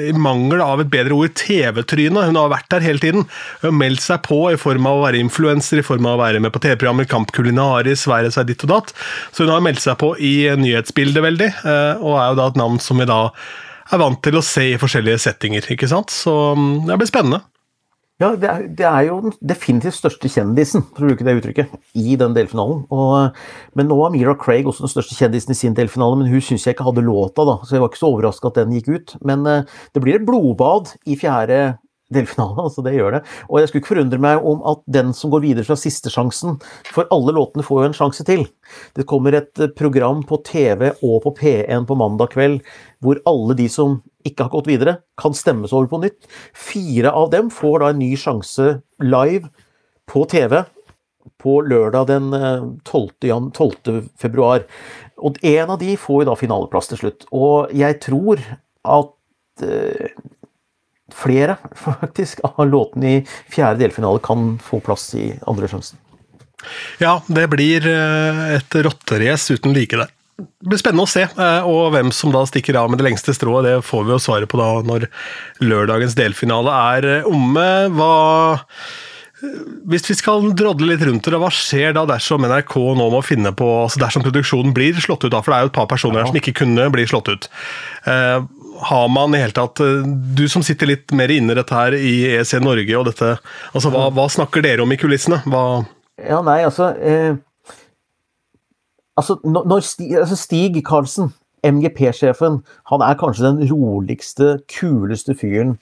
i 0.09 0.13
mangel 0.17 0.61
av 0.63 0.81
et 0.81 0.89
bedre 0.89 1.13
ord, 1.13 1.35
TV-trynet. 1.37 2.31
Hun 2.31 2.39
har 2.39 2.49
vært 2.49 2.69
der 2.73 2.85
hele 2.85 3.01
tiden. 3.01 3.27
Hun 3.61 3.67
har 3.67 3.75
meldt 3.77 4.01
seg 4.01 4.23
på 4.25 4.39
i 4.49 4.57
form 4.57 4.87
av 4.89 4.97
å 4.97 5.03
være 5.05 5.21
influenser, 5.21 5.83
i 5.83 5.85
form 5.85 6.07
av 6.09 6.17
å 6.17 6.23
være 6.23 6.41
med 6.41 6.53
på 6.53 6.63
TV-programmer, 6.63 7.09
Kamp 7.09 7.33
Kulinaris, 7.35 8.07
være 8.09 8.33
seg 8.33 8.49
ditt 8.49 8.65
og 8.65 8.73
datt. 8.73 8.95
Så 9.29 9.45
hun 9.45 9.53
har 9.53 9.61
meldt 9.65 9.83
seg 9.85 9.99
på 10.01 10.15
i 10.17 10.49
nyhetsbildet 10.57 11.27
veldig, 11.27 11.51
eh, 11.61 12.01
og 12.01 12.17
er 12.17 12.33
jo 12.33 12.41
da 12.41 12.49
et 12.49 12.59
navn 12.63 12.81
som 12.81 13.01
vi 13.01 13.09
da 13.09 13.21
er 13.93 14.01
vant 14.01 14.21
til 14.25 14.39
å 14.39 14.45
se 14.45 14.71
i 14.71 14.81
forskjellige 14.81 15.21
settinger. 15.27 15.69
ikke 15.69 15.91
sant? 15.91 16.09
Så 16.09 16.33
mm, 16.57 16.87
det 16.89 16.97
blir 16.97 17.13
spennende. 17.13 17.43
Ja, 18.23 18.29
det 18.39 18.47
er, 18.47 18.67
det 18.71 18.85
er, 18.87 19.01
jo 19.09 19.17
den 19.25 19.33
definitivt 19.43 19.97
største 19.97 20.29
kjendisen, 20.31 20.85
for 20.95 21.03
å 21.03 21.09
bruke 21.09 21.25
det 21.27 21.33
uttrykket, 21.41 21.73
i 21.99 22.15
den 22.19 22.35
delfinalen. 22.37 22.85
Og, 22.93 23.39
men 23.75 23.89
nå 23.89 23.97
var 23.99 24.13
Mira 24.13 24.35
Craig 24.39 24.69
også 24.69 24.85
den 24.85 24.93
største 24.93 25.17
kjendisen 25.17 25.51
i 25.51 25.57
sin 25.59 25.75
delfinale, 25.75 26.21
men 26.21 26.31
hun 26.31 26.43
syns 26.43 26.63
jeg 26.63 26.77
ikke 26.77 26.87
hadde 26.87 27.03
låta, 27.03 27.43
da, 27.49 27.57
så 27.65 27.75
jeg 27.75 27.83
var 27.83 27.91
ikke 27.91 27.99
så 27.99 28.11
overraska 28.13 28.51
at 28.51 28.61
den 28.61 28.77
gikk 28.77 28.91
ut. 28.93 29.15
Men 29.27 29.43
uh, 29.43 29.81
det 29.91 30.03
blir 30.05 30.21
et 30.21 30.27
blodbad 30.27 30.93
i 31.03 31.17
fjerde 31.19 31.59
delfinale, 32.13 32.63
altså 32.67 32.85
det 32.85 32.95
gjør 32.95 33.17
det. 33.17 33.21
Og 33.49 33.59
jeg 33.59 33.69
skulle 33.69 33.83
ikke 33.83 33.93
forundre 33.95 34.21
meg 34.23 34.47
om 34.53 34.63
at 34.71 34.83
den 34.95 35.11
som 35.17 35.33
går 35.33 35.43
videre 35.43 35.67
fra 35.67 35.77
siste 35.79 36.13
sjansen, 36.13 36.59
For 36.93 37.09
alle 37.11 37.35
låtene 37.35 37.65
får 37.65 37.81
jo 37.81 37.89
en 37.89 37.97
sjanse 37.97 38.27
til. 38.27 38.47
Det 38.95 39.07
kommer 39.09 39.35
et 39.35 39.59
eh, 39.59 39.71
program 39.75 40.23
på 40.27 40.39
TV 40.45 40.93
og 40.93 41.23
på 41.25 41.35
P1 41.41 41.87
på 41.89 41.97
mandag 41.99 42.31
kveld 42.35 42.61
hvor 43.03 43.19
alle 43.27 43.57
de 43.59 43.67
som 43.67 43.97
ikke 44.27 44.47
har 44.47 44.53
gått 44.53 44.69
videre, 44.71 44.97
kan 45.19 45.35
stemmes 45.37 45.73
over 45.75 45.89
på 45.91 46.01
nytt. 46.03 46.29
Fire 46.55 47.13
av 47.13 47.31
dem 47.33 47.51
får 47.53 47.83
da 47.83 47.91
en 47.91 48.01
ny 48.01 48.13
sjanse 48.19 48.77
live 49.03 49.51
på 50.09 50.25
TV 50.31 50.63
på 51.43 51.61
lørdag 51.67 52.07
den 52.07 52.29
12. 52.83 53.09
Eh, 53.23 53.49
12. 53.51 54.09
februar. 54.19 54.63
Og 55.23 55.39
en 55.43 55.73
av 55.75 55.79
de 55.79 55.95
får 55.99 56.23
jo 56.23 56.29
da 56.31 56.37
finaleplass 56.39 56.91
til 56.91 57.03
slutt. 57.03 57.27
Og 57.35 57.71
jeg 57.75 57.99
tror 58.03 58.41
at 58.83 59.63
uh, 59.63 60.07
flere 61.13 61.57
faktisk 61.85 62.43
av 62.47 62.65
låtene 62.67 63.11
i 63.19 63.21
fjerde 63.51 63.83
delfinale 63.85 64.23
kan 64.23 64.57
få 64.63 64.81
plass 64.83 65.11
i 65.19 65.31
andre 65.47 65.69
sjansen. 65.71 65.99
Ja, 67.01 67.17
det 67.27 67.49
blir 67.51 67.83
eh, 67.89 68.43
et 68.55 68.75
rotterace 68.85 69.57
uten 69.57 69.75
like 69.75 69.99
der. 69.99 70.11
Det 70.43 70.71
blir 70.71 70.81
spennende 70.81 71.05
å 71.07 71.09
se, 71.09 71.23
eh, 71.27 71.69
og 71.69 71.93
hvem 71.93 72.11
som 72.15 72.33
da 72.33 72.43
stikker 72.47 72.77
av 72.79 72.91
med 72.91 73.01
det 73.01 73.07
lengste 73.07 73.35
strået, 73.35 73.67
det 73.67 73.87
får 73.87 74.05
vi 74.07 74.13
jo 74.15 74.19
svaret 74.21 74.51
på 74.51 74.59
da 74.59 74.69
når 74.85 75.07
lørdagens 75.63 76.17
delfinale 76.19 76.75
er 76.97 77.09
eh, 77.19 77.29
omme. 77.29 77.67
Hva 77.93 78.13
hvis 79.91 80.05
vi 80.07 80.15
skal 80.15 80.53
drodle 80.55 80.93
litt 80.93 81.01
rundt 81.03 81.27
det, 81.27 81.35
hva 81.35 81.49
skjer 81.51 81.91
da 81.97 82.05
dersom 82.07 82.45
NRK 82.47 82.77
nå 82.95 83.07
må 83.11 83.19
finne 83.27 83.51
på 83.51 83.65
altså 83.81 83.99
Dersom 83.99 84.23
produksjonen 84.23 84.71
blir 84.71 84.95
slått 85.03 85.25
ut, 85.25 85.33
da, 85.33 85.41
for 85.43 85.51
det 85.51 85.57
er 85.57 85.65
jo 85.65 85.71
et 85.73 85.75
par 85.75 85.89
personer 85.91 86.21
her 86.21 86.29
som 86.29 86.37
ikke 86.39 86.53
kunne 86.61 86.85
bli 86.93 87.03
slått 87.11 87.27
ut. 87.27 87.49
Uh, 88.07 88.47
har 88.87 89.09
man 89.11 89.35
i 89.35 89.41
hele 89.43 89.53
tatt 89.55 89.81
Du 90.35 90.45
som 90.49 90.63
sitter 90.63 90.89
litt 90.89 91.11
mer 91.15 91.31
inne 91.31 91.51
i 91.51 91.59
dette 91.59 91.75
her 91.75 91.97
i 91.97 92.13
EC 92.39 92.55
Norge 92.63 92.95
og 93.01 93.09
dette, 93.09 93.33
altså 93.75 93.91
hva, 93.91 94.07
hva 94.15 94.29
snakker 94.31 94.63
dere 94.63 94.87
om 94.87 94.95
i 94.95 94.99
kulissene? 95.01 95.43
Hva 95.43 95.83
ja, 96.21 96.39
nei, 96.45 96.59
altså 96.61 96.91
eh, 97.01 97.33
Altså, 99.17 99.37
når 99.45 99.79
Stig, 99.85 100.13
altså 100.17 100.35
Stig 100.35 100.83
Karlsen, 100.85 101.33
MGP-sjefen, 101.63 102.61
han 102.89 103.03
er 103.05 103.17
kanskje 103.19 103.45
den 103.45 103.67
roligste, 103.71 104.57
kuleste 104.67 105.35
fyren 105.39 105.77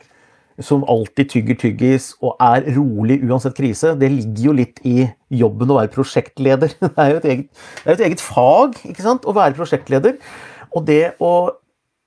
som 0.62 0.84
alltid 0.90 1.30
tygger 1.32 1.58
tyggis 1.58 2.12
og 2.22 2.36
er 2.44 2.68
rolig 2.76 3.18
uansett 3.24 3.56
krise. 3.58 3.96
Det 3.98 4.12
ligger 4.12 4.50
jo 4.50 4.56
litt 4.60 4.82
i 4.88 5.08
jobben 5.42 5.72
å 5.72 5.80
være 5.80 5.94
prosjektleder. 5.96 6.76
Det 6.82 6.92
er 6.98 7.14
jo 7.14 7.22
et 7.22 7.30
eget, 7.34 7.66
er 7.86 7.96
et 7.96 8.06
eget 8.10 8.24
fag 8.24 8.78
ikke 8.92 9.06
sant? 9.06 9.26
å 9.26 9.36
være 9.38 9.58
prosjektleder. 9.58 10.20
Og 10.76 10.86
det 10.88 11.16
å 11.24 11.32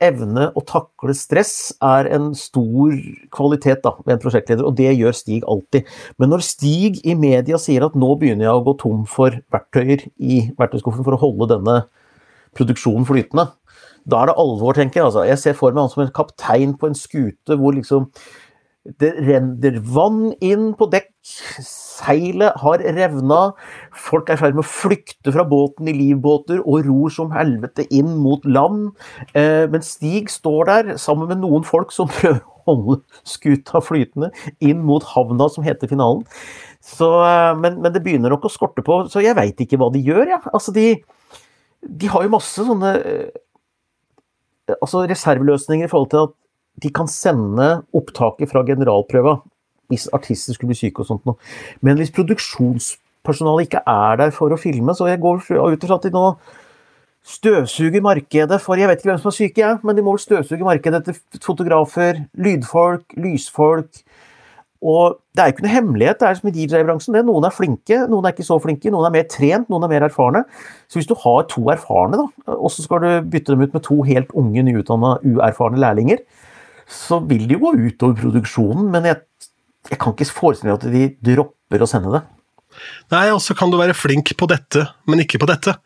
evne 0.03 0.49
å 0.57 0.63
takle 0.67 1.15
stress 1.17 1.73
er 1.85 2.09
en 2.17 2.33
stor 2.39 2.95
kvalitet 3.35 3.85
da, 3.85 3.95
ved 4.05 4.17
en 4.17 4.23
prosjektleder, 4.23 4.67
og 4.67 4.77
det 4.79 4.91
gjør 4.93 5.17
Stig 5.17 5.47
alltid. 5.51 5.91
Men 6.19 6.33
når 6.35 6.45
Stig 6.47 7.01
i 7.07 7.17
media 7.19 7.61
sier 7.61 7.87
at 7.87 7.99
nå 7.99 8.15
begynner 8.21 8.49
jeg 8.49 8.59
å 8.59 8.65
gå 8.67 8.77
tom 8.83 9.05
for 9.11 9.39
verktøyer 9.55 10.07
i 10.19 10.41
verktøyskuffen 10.59 11.07
for 11.07 11.17
å 11.17 11.23
holde 11.23 11.53
denne 11.55 11.77
produksjonen 12.59 13.07
flytende, 13.09 13.49
da 14.05 14.21
er 14.21 14.31
det 14.31 14.37
alvor, 14.41 14.77
tenker 14.77 15.01
jeg. 15.01 15.07
Altså. 15.09 15.25
Jeg 15.29 15.41
ser 15.41 15.55
for 15.59 15.73
meg 15.73 15.87
han 15.87 15.93
som 15.93 16.05
en 16.05 16.15
kaptein 16.15 16.75
på 16.77 16.91
en 16.91 16.99
skute 16.99 17.57
hvor 17.61 17.73
liksom 17.77 18.11
det 18.85 19.15
renner 19.25 19.79
vann 19.81 20.35
inn 20.45 20.73
på 20.77 20.87
dekk, 20.93 21.09
seilet 21.25 22.59
har 22.61 22.83
revna, 22.97 23.39
folk 23.97 24.29
er 24.29 24.37
i 24.37 24.43
ferd 24.43 24.59
med 24.59 24.65
å 24.65 24.69
flykte 24.69 25.33
fra 25.33 25.47
båten 25.49 25.89
i 25.89 25.95
livbåter 25.97 26.61
og 26.61 26.85
ror 26.85 27.15
som 27.15 27.33
helvete 27.33 27.87
inn 27.95 28.13
mot 28.21 28.45
land. 28.45 28.91
Eh, 29.33 29.65
men 29.73 29.85
Stig 29.85 30.29
står 30.33 30.69
der 30.69 30.93
sammen 31.01 31.31
med 31.33 31.41
noen 31.41 31.65
folk 31.65 31.95
som 31.97 32.13
prøver 32.19 32.43
å 32.45 32.61
holde 32.69 33.01
skuta 33.29 33.81
flytende 33.85 34.31
inn 34.61 34.85
mot 34.85 35.05
havna 35.15 35.49
som 35.53 35.65
heter 35.65 35.89
finalen. 35.89 36.27
Så, 36.85 37.09
eh, 37.25 37.55
men, 37.57 37.81
men, 37.81 37.93
det 37.95 38.05
begynner 38.05 38.37
nok 38.37 38.51
å 38.51 38.53
skorte 38.53 38.85
på, 38.85 39.07
så 39.09 39.25
jeg 39.25 39.39
veit 39.39 39.65
ikke 39.65 39.81
hva 39.81 39.89
de 39.95 40.05
gjør, 40.05 40.27
jeg. 40.29 40.37
Ja. 40.37 40.53
Altså, 40.53 40.77
de, 40.77 40.91
de 41.89 42.13
har 42.13 42.27
jo 42.27 42.37
masse 42.37 42.69
sånne 42.69 42.95
eh, 43.01 43.43
altså 44.77 45.07
reserveløsninger 45.09 45.89
i 45.89 45.93
forhold 45.93 46.13
til 46.13 46.27
at 46.29 46.41
de 46.83 46.91
kan 46.95 47.09
sende 47.11 47.69
opptaket 47.95 48.51
fra 48.51 48.65
generalprøva 48.67 49.39
hvis 49.93 50.09
artister 50.17 50.57
skulle 50.57 50.73
bli 50.73 50.81
syke 50.81 51.05
og 51.05 51.09
sånt 51.09 51.27
noe. 51.29 51.39
Men 51.85 51.99
hvis 52.01 52.13
produksjonspersonalet 52.17 53.69
ikke 53.69 53.85
er 53.87 54.21
der 54.23 54.35
for 54.35 54.55
å 54.55 54.61
filme, 54.61 54.95
så 54.97 55.11
jeg 55.11 55.23
går 55.23 55.45
ut 55.45 55.87
fra 55.87 55.99
at 55.99 56.07
de 56.07 56.13
nå 56.15 56.27
støvsuger 57.25 58.03
markedet 58.05 58.59
for 58.61 58.77
Jeg 58.77 58.89
vet 58.91 59.01
ikke 59.01 59.15
hvem 59.15 59.21
som 59.23 59.31
er 59.31 59.39
syke, 59.39 59.61
jeg, 59.63 59.81
men 59.85 59.97
de 59.97 60.05
må 60.05 60.13
vel 60.13 60.25
støvsuge 60.25 60.67
markedet 60.67 61.01
etter 61.01 61.41
fotografer, 61.45 62.21
lydfolk, 62.37 63.17
lysfolk. 63.17 64.03
Og 64.85 65.17
det 65.33 65.41
er 65.41 65.49
jo 65.49 65.55
ikke 65.55 65.65
noe 65.65 65.73
hemmelighet, 65.73 66.19
det 66.21 66.27
er 66.29 66.37
som 66.37 66.51
i 66.51 66.53
DJ-bransjen. 66.53 67.17
Noen 67.25 67.47
er 67.49 67.55
flinke, 67.57 68.03
noen 68.11 68.29
er 68.29 68.35
ikke 68.35 68.45
så 68.45 68.59
flinke, 68.61 68.93
noen 68.93 69.09
er 69.09 69.15
mer 69.15 69.25
trent, 69.33 69.71
noen 69.73 69.87
er 69.87 69.93
mer 69.95 70.05
erfarne. 70.11 70.45
Så 70.93 71.01
hvis 71.01 71.09
du 71.09 71.15
har 71.23 71.47
to 71.49 71.65
erfarne, 71.73 72.21
da, 72.21 72.57
og 72.59 72.69
så 72.73 72.85
skal 72.85 73.01
du 73.01 73.31
bytte 73.33 73.55
dem 73.55 73.65
ut 73.65 73.73
med 73.73 73.87
to 73.87 74.03
helt 74.05 74.35
unge, 74.37 74.67
nyutdanna, 74.69 75.17
uerfarne 75.25 75.81
lærlinger, 75.81 76.21
så 76.91 77.21
vil 77.25 77.47
det 77.49 77.57
jo 77.57 77.65
gå 77.65 77.73
utover 77.89 78.19
produksjonen, 78.21 78.91
men 78.93 79.09
jeg, 79.09 79.23
jeg 79.91 80.01
kan 80.01 80.15
ikke 80.15 80.31
forestille 80.31 80.73
meg 80.73 80.81
at 80.81 80.95
de 80.95 81.35
dropper 81.35 81.85
å 81.85 81.89
sende 81.89 82.13
det. 82.15 82.23
Nei, 83.15 83.27
og 83.31 83.41
så 83.43 83.55
kan 83.57 83.71
du 83.71 83.79
være 83.79 83.97
flink 83.97 84.33
på 84.39 84.49
dette, 84.51 84.87
men 85.09 85.23
ikke 85.25 85.41
på 85.43 85.49
dette. 85.51 85.77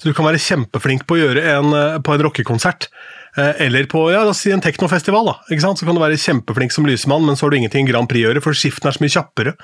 Så 0.00 0.10
du 0.10 0.16
kan 0.16 0.26
være 0.26 0.42
kjempeflink 0.42 1.04
på 1.06 1.16
å 1.16 1.20
gjøre 1.20 1.44
en, 1.54 1.70
eh, 1.78 1.98
på 2.02 2.14
en 2.14 2.24
rockekonsert, 2.26 2.88
eller 3.36 3.88
på 3.90 4.04
ja, 4.12 4.22
si 4.36 4.52
en 4.54 4.62
teknofestival. 4.62 5.26
da, 5.26 5.34
ikke 5.50 5.64
sant? 5.64 5.80
Så 5.80 5.86
kan 5.88 5.96
du 5.96 6.02
være 6.02 6.18
kjempeflink 6.20 6.74
som 6.74 6.86
lysmann, 6.86 7.24
men 7.26 7.36
så 7.36 7.46
har 7.46 7.54
du 7.54 7.58
ingenting 7.58 7.88
Grand 7.88 8.08
Prix 8.10 8.22
å 8.22 8.28
gjøre, 8.30 8.42
for 8.44 8.56
skiften 8.56 8.88
er 8.88 8.96
så 8.96 9.02
mye 9.02 9.14
kjappere. 9.14 9.54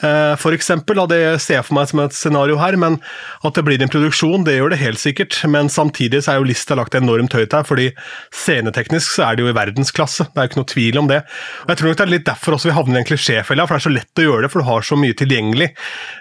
Eh, 0.00 0.34
for 0.40 0.56
eksempel, 0.56 0.96
da, 0.96 1.06
det 1.10 1.20
ser 1.44 1.58
jeg 1.58 1.66
for 1.68 1.76
meg 1.76 1.90
som 1.90 2.02
et 2.04 2.16
scenario 2.16 2.56
her, 2.60 2.78
men 2.80 2.96
at 3.44 3.56
det 3.56 3.64
blir 3.66 3.82
en 3.82 3.92
produksjon, 3.92 4.46
det 4.46 4.56
gjør 4.56 4.74
det 4.74 4.80
helt 4.80 5.02
sikkert. 5.02 5.36
Men 5.50 5.68
samtidig 5.72 6.22
så 6.24 6.34
er 6.34 6.40
jo 6.40 6.48
lista 6.48 6.78
lagt 6.78 6.96
enormt 6.98 7.36
høyt 7.36 7.56
her, 7.56 7.66
fordi 7.68 7.90
sceneteknisk 8.34 9.16
så 9.16 9.28
er 9.28 9.36
det 9.36 9.44
jo 9.44 9.52
i 9.52 9.56
verdensklasse. 9.56 10.30
Det 10.30 10.40
er 10.40 10.48
jo 10.48 10.52
ikke 10.52 10.60
noe 10.62 10.72
tvil 10.72 11.02
om 11.02 11.10
det. 11.10 11.20
Og 11.64 11.74
Jeg 11.74 11.80
tror 11.80 11.90
nok 11.90 12.00
det 12.00 12.06
er 12.06 12.14
litt 12.14 12.28
derfor 12.28 12.56
også 12.56 12.70
vi 12.70 12.76
havner 12.76 13.00
i 13.00 13.02
en 13.02 13.10
klisjéfelle, 13.10 13.66
for 13.66 13.76
det 13.76 13.80
er 13.82 13.86
så 13.88 13.94
lett 13.94 14.22
å 14.22 14.26
gjøre 14.26 14.46
det, 14.46 14.52
for 14.54 14.62
du 14.62 14.68
har 14.70 14.86
så 14.86 14.98
mye 15.00 15.18
tilgjengelig. 15.18 15.70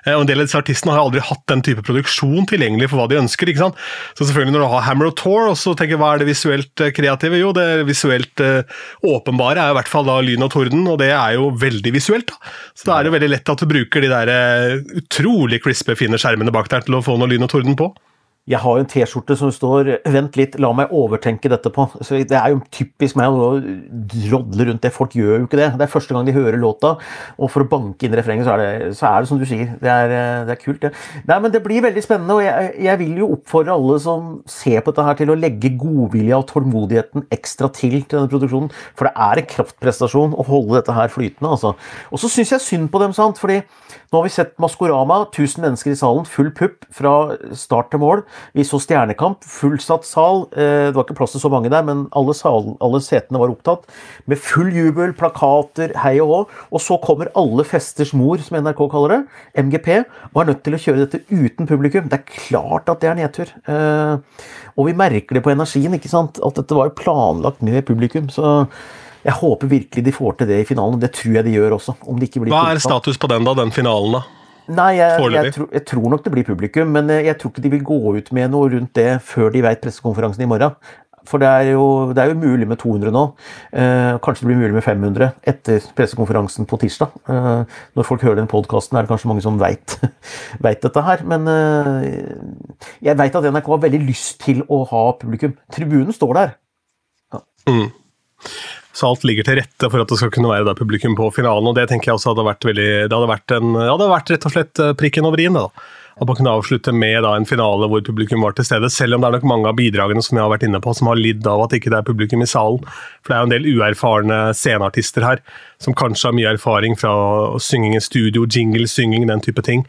Eh, 0.05 0.13
og 0.15 0.25
En 0.25 0.31
del 0.31 0.43
av 0.43 0.49
disse 0.49 0.59
artistene 0.59 0.95
har 0.95 1.03
aldri 1.05 1.23
hatt 1.23 1.45
den 1.51 1.63
type 1.65 1.85
produksjon 1.87 2.49
tilgjengelig 2.49 2.91
for 2.91 3.01
hva 3.01 3.09
de 3.11 3.21
ønsker. 3.21 3.49
ikke 3.49 3.63
sant? 3.63 3.79
Så 4.17 4.27
selvfølgelig 4.27 4.57
når 4.57 4.65
du 4.65 4.71
har 4.75 4.87
Hammer 4.89 5.11
og 5.11 5.17
Tour, 5.19 5.47
og 5.53 5.57
så 5.59 5.75
tenker 5.77 5.99
hva 6.01 6.13
er 6.13 6.23
det 6.23 6.29
visuelt 6.29 6.88
kreative? 6.95 7.39
Jo, 7.41 7.53
det 7.55 7.85
visuelt 7.87 8.43
uh, 8.43 8.61
åpenbare 9.05 9.63
er 9.63 9.73
i 9.73 9.77
hvert 9.79 9.91
fall 9.91 10.07
da 10.07 10.19
lyn 10.25 10.45
og 10.45 10.53
torden, 10.53 10.85
og 10.89 10.99
det 11.01 11.11
er 11.15 11.37
jo 11.37 11.49
veldig 11.59 11.93
visuelt. 11.95 12.33
da. 12.33 12.53
Så 12.77 12.89
da 12.89 12.97
er 12.97 13.07
det 13.07 13.15
veldig 13.17 13.31
lett 13.35 13.53
at 13.53 13.63
du 13.63 13.69
bruker 13.69 14.05
de 14.05 14.11
der 14.11 14.33
uh, 14.33 14.93
utrolig 15.01 15.61
crispe, 15.63 15.97
fine 15.99 16.19
skjermene 16.21 16.53
bak 16.55 16.71
der 16.71 16.85
til 16.87 16.99
å 16.99 17.03
få 17.05 17.17
noe 17.19 17.31
lyn 17.31 17.47
og 17.47 17.53
torden 17.53 17.77
på. 17.79 17.91
Jeg 18.49 18.59
har 18.63 18.77
jo 18.77 18.81
en 18.81 18.89
T-skjorte 18.89 19.35
som 19.37 19.51
står 19.53 19.99
'vent 20.09 20.37
litt, 20.39 20.57
la 20.59 20.71
meg 20.73 20.89
overtenke 20.89 21.49
dette 21.51 21.69
på'. 21.69 22.01
Så 22.01 22.17
Det 22.25 22.37
er 22.37 22.49
jo 22.49 22.61
typisk 22.71 23.15
meg 23.15 23.29
å 23.29 23.61
drodle 23.61 24.65
rundt 24.65 24.81
det. 24.81 24.91
Folk 24.91 25.13
gjør 25.13 25.39
jo 25.39 25.45
ikke 25.45 25.59
det. 25.61 25.77
Det 25.77 25.81
er 25.85 25.93
første 25.93 26.13
gang 26.13 26.25
de 26.25 26.33
hører 26.33 26.57
låta, 26.57 26.97
og 27.37 27.51
for 27.51 27.61
å 27.61 27.69
banke 27.69 28.05
inn 28.05 28.15
refrenget, 28.17 28.45
så, 28.45 28.57
så, 28.97 29.05
er 29.05 29.19
det 29.21 29.29
som 29.29 29.39
du 29.39 29.45
sier. 29.45 29.77
Det 29.79 29.89
er, 29.89 30.45
det 30.45 30.55
er 30.55 30.63
kult, 30.63 30.81
det. 30.81 30.93
Nei, 31.27 31.39
men 31.39 31.51
det 31.51 31.63
blir 31.63 31.81
veldig 31.81 32.03
spennende, 32.03 32.33
og 32.33 32.41
jeg, 32.41 32.73
jeg, 32.79 32.99
vil 32.99 33.17
jo 33.17 33.31
oppfordre 33.37 33.75
alle 33.77 33.99
som 33.99 34.41
ser 34.49 34.81
på 34.81 34.91
dette 34.91 35.05
her, 35.05 35.13
til 35.13 35.29
å 35.29 35.37
legge 35.37 35.77
godvilja 35.77 36.41
og 36.41 36.47
tålmodigheten 36.49 37.27
ekstra 37.31 37.69
til 37.69 38.01
til 38.01 38.17
denne 38.17 38.31
produksjonen. 38.31 38.71
For 38.97 39.05
det 39.05 39.13
er 39.15 39.41
en 39.41 39.49
kraftprestasjon 39.53 40.33
å 40.33 40.47
holde 40.49 40.79
dette 40.79 40.95
her 40.95 41.13
flytende, 41.13 41.53
altså. 41.53 41.75
Og 42.11 42.19
så 42.19 42.29
syns 42.31 42.55
jeg 42.55 42.65
synd 42.65 42.89
på 42.89 43.01
dem, 43.03 43.13
sant. 43.13 43.37
fordi 43.37 43.61
nå 44.09 44.17
har 44.17 44.25
vi 44.25 44.33
sett 44.33 44.55
Maskorama, 44.57 45.21
1000 45.29 45.61
mennesker 45.61 45.93
i 45.93 45.99
salen, 45.99 46.25
full 46.25 46.49
pupp 46.55 46.87
fra 46.95 47.37
start 47.53 47.91
til 47.93 48.01
mål. 48.01 48.23
Vi 48.57 48.65
så 48.67 48.79
Stjernekamp, 48.81 49.43
fullsatt 49.45 50.07
sal. 50.07 50.45
Eh, 50.53 50.89
det 50.89 50.95
var 50.97 51.05
ikke 51.05 51.17
plass 51.19 51.35
til 51.35 51.43
så 51.43 51.51
mange 51.51 51.71
der, 51.71 51.83
men 51.85 52.05
alle, 52.17 52.35
sal, 52.37 52.73
alle 52.83 53.01
setene 53.03 53.41
var 53.41 53.53
opptatt. 53.53 53.89
Med 54.29 54.41
full 54.41 54.71
jubel, 54.75 55.13
plakater, 55.17 55.93
hei 56.03 56.15
og 56.23 56.31
hå. 56.31 56.39
Og 56.73 56.83
så 56.83 56.99
kommer 57.03 57.31
alle 57.39 57.65
festers 57.67 58.13
mor, 58.17 58.41
som 58.45 58.59
NRK 58.61 58.85
kaller 58.91 59.15
det, 59.15 59.21
MGP, 59.65 59.91
og 60.31 60.41
er 60.41 60.49
nødt 60.51 60.63
til 60.65 60.77
å 60.77 60.81
kjøre 60.85 61.05
dette 61.05 61.23
uten 61.29 61.69
publikum. 61.69 62.09
Det 62.09 62.21
er 62.21 62.39
klart 62.47 62.89
at 62.91 63.03
det 63.03 63.11
er 63.11 63.19
nedtur. 63.19 63.53
Eh, 63.69 64.47
og 64.79 64.89
vi 64.89 64.97
merker 64.97 65.37
det 65.37 65.45
på 65.45 65.53
energien, 65.53 65.95
ikke 65.97 66.11
sant? 66.11 66.39
at 66.45 66.57
dette 66.59 66.75
var 66.77 66.95
planlagt 66.97 67.63
med 67.65 67.83
publikum. 67.87 68.29
så 68.31 68.67
jeg 69.19 69.35
håper 69.35 69.67
virkelig 69.67 70.03
de 70.05 70.11
får 70.15 70.37
til 70.39 70.47
det 70.47 70.61
i 70.61 70.67
finalen, 70.67 70.99
det 71.01 71.11
tror 71.17 71.39
jeg 71.39 71.47
de 71.49 71.55
gjør 71.57 71.75
også. 71.75 71.95
Hva 71.99 72.61
er 72.71 72.79
status 72.79 73.19
på 73.19 73.27
den, 73.27 73.43
da, 73.43 73.55
den 73.57 73.73
finalen, 73.75 74.15
da? 74.15 74.38
Nei, 74.69 74.91
jeg, 74.99 75.17
jeg, 75.33 75.53
tror, 75.55 75.69
jeg, 75.73 75.85
tror, 75.89 76.07
nok 76.13 76.23
det 76.25 76.31
blir 76.33 76.45
publikum, 76.45 76.91
men 76.93 77.09
jeg 77.09 77.37
tror 77.41 77.49
ikke 77.49 77.63
de 77.63 77.71
vil 77.73 77.85
gå 77.87 77.99
ut 78.19 78.27
med 78.37 78.51
noe 78.53 78.69
rundt 78.69 78.91
det 78.97 79.11
før 79.25 79.49
de 79.53 79.63
vet 79.65 79.81
pressekonferansen 79.81 80.45
i 80.45 80.49
morgen. 80.49 80.75
For 81.29 81.41
det 81.41 81.49
er, 81.49 81.71
jo, 81.75 82.09
det 82.15 82.23
er 82.23 82.31
jo 82.31 82.39
mulig 82.39 82.67
med 82.67 82.79
200 82.81 83.11
nå. 83.13 83.23
Eh, 83.73 84.15
kanskje 84.23 84.45
det 84.45 84.49
blir 84.49 84.61
mulig 84.61 84.77
med 84.77 84.85
500 84.85 85.27
etter 85.51 85.85
pressekonferansen 85.97 86.67
på 86.69 86.79
tirsdag. 86.81 87.13
Eh, 87.29 87.77
når 87.97 88.07
folk 88.07 88.23
hører 88.25 88.39
den 88.39 88.49
podkasten, 88.49 88.97
er 88.97 89.05
det 89.05 89.11
kanskje 89.11 89.29
mange 89.29 89.43
som 89.45 89.59
veit, 89.61 89.99
dette 90.85 91.05
her. 91.05 91.23
Men 91.29 91.45
eh, 91.53 92.09
jeg 93.05 93.19
veit 93.19 93.37
at 93.37 93.49
NRK 93.51 93.71
har 93.75 93.85
veldig 93.85 94.01
lyst 94.07 94.39
til 94.45 94.63
å 94.67 94.83
ha 94.89 95.05
publikum. 95.21 95.57
Tribunen 95.75 96.15
står 96.15 96.35
der. 96.39 96.57
Ja. 97.35 97.43
Mm. 97.69 97.89
Så 98.99 99.07
alt 99.07 99.23
ligger 99.23 99.47
til 99.47 99.61
rette 99.61 99.87
for 99.87 100.03
at 100.03 100.11
det 100.11 100.17
skal 100.19 100.31
kunne 100.35 100.51
være 100.51 100.75
publikum 100.75 101.15
på 101.15 101.29
finalen. 101.31 101.69
og 101.71 101.77
Det 101.77 101.87
tenker 101.87 102.11
jeg 102.11 102.19
også 102.19 102.33
hadde 102.33 102.49
vært 102.49 102.67
veldig, 102.67 102.89
det 103.07 103.15
hadde 103.15 103.31
vært, 103.31 103.55
en, 103.55 103.71
det 103.77 103.87
hadde 103.87 104.11
vært 104.11 104.33
rett 104.33 104.47
og 104.49 104.55
slett 104.55 104.81
eh, 104.83 104.95
prikken 104.99 105.27
over 105.29 105.39
i-en. 105.39 105.59
At 106.19 106.27
man 106.27 106.35
kunne 106.35 106.51
avslutte 106.51 106.91
med 106.91 107.21
da, 107.23 107.31
en 107.37 107.47
finale 107.47 107.87
hvor 107.87 108.03
publikum 108.03 108.43
var 108.43 108.57
til 108.57 108.67
stede. 108.67 108.89
Selv 108.91 109.15
om 109.15 109.23
det 109.23 109.29
er 109.29 109.37
nok 109.37 109.47
mange 109.47 109.71
av 109.71 109.77
bidragene 109.77 110.23
som 110.25 110.35
jeg 110.35 110.43
har 110.43 110.51
vært 110.51 110.65
inne 110.67 110.81
på, 110.83 110.91
som 110.97 111.07
har 111.07 111.21
lidd 111.21 111.47
av 111.47 111.63
at 111.63 111.77
ikke 111.77 111.93
det 111.93 112.01
er 112.01 112.09
publikum 112.09 112.43
i 112.43 112.49
salen. 112.49 112.83
For 113.23 113.31
det 113.31 113.37
er 113.37 113.39
jo 113.39 113.47
en 113.47 113.55
del 113.55 113.69
uerfarne 113.71 114.39
sceneartister 114.59 115.23
her, 115.23 115.43
som 115.79 115.95
kanskje 115.95 116.27
har 116.27 116.35
mye 116.35 116.51
erfaring 116.57 116.99
fra 116.99 117.13
synging 117.63 117.95
i 117.95 118.03
studio, 118.03 118.43
jingle-synging, 118.43 119.29
den 119.31 119.47
type 119.47 119.63
ting. 119.63 119.87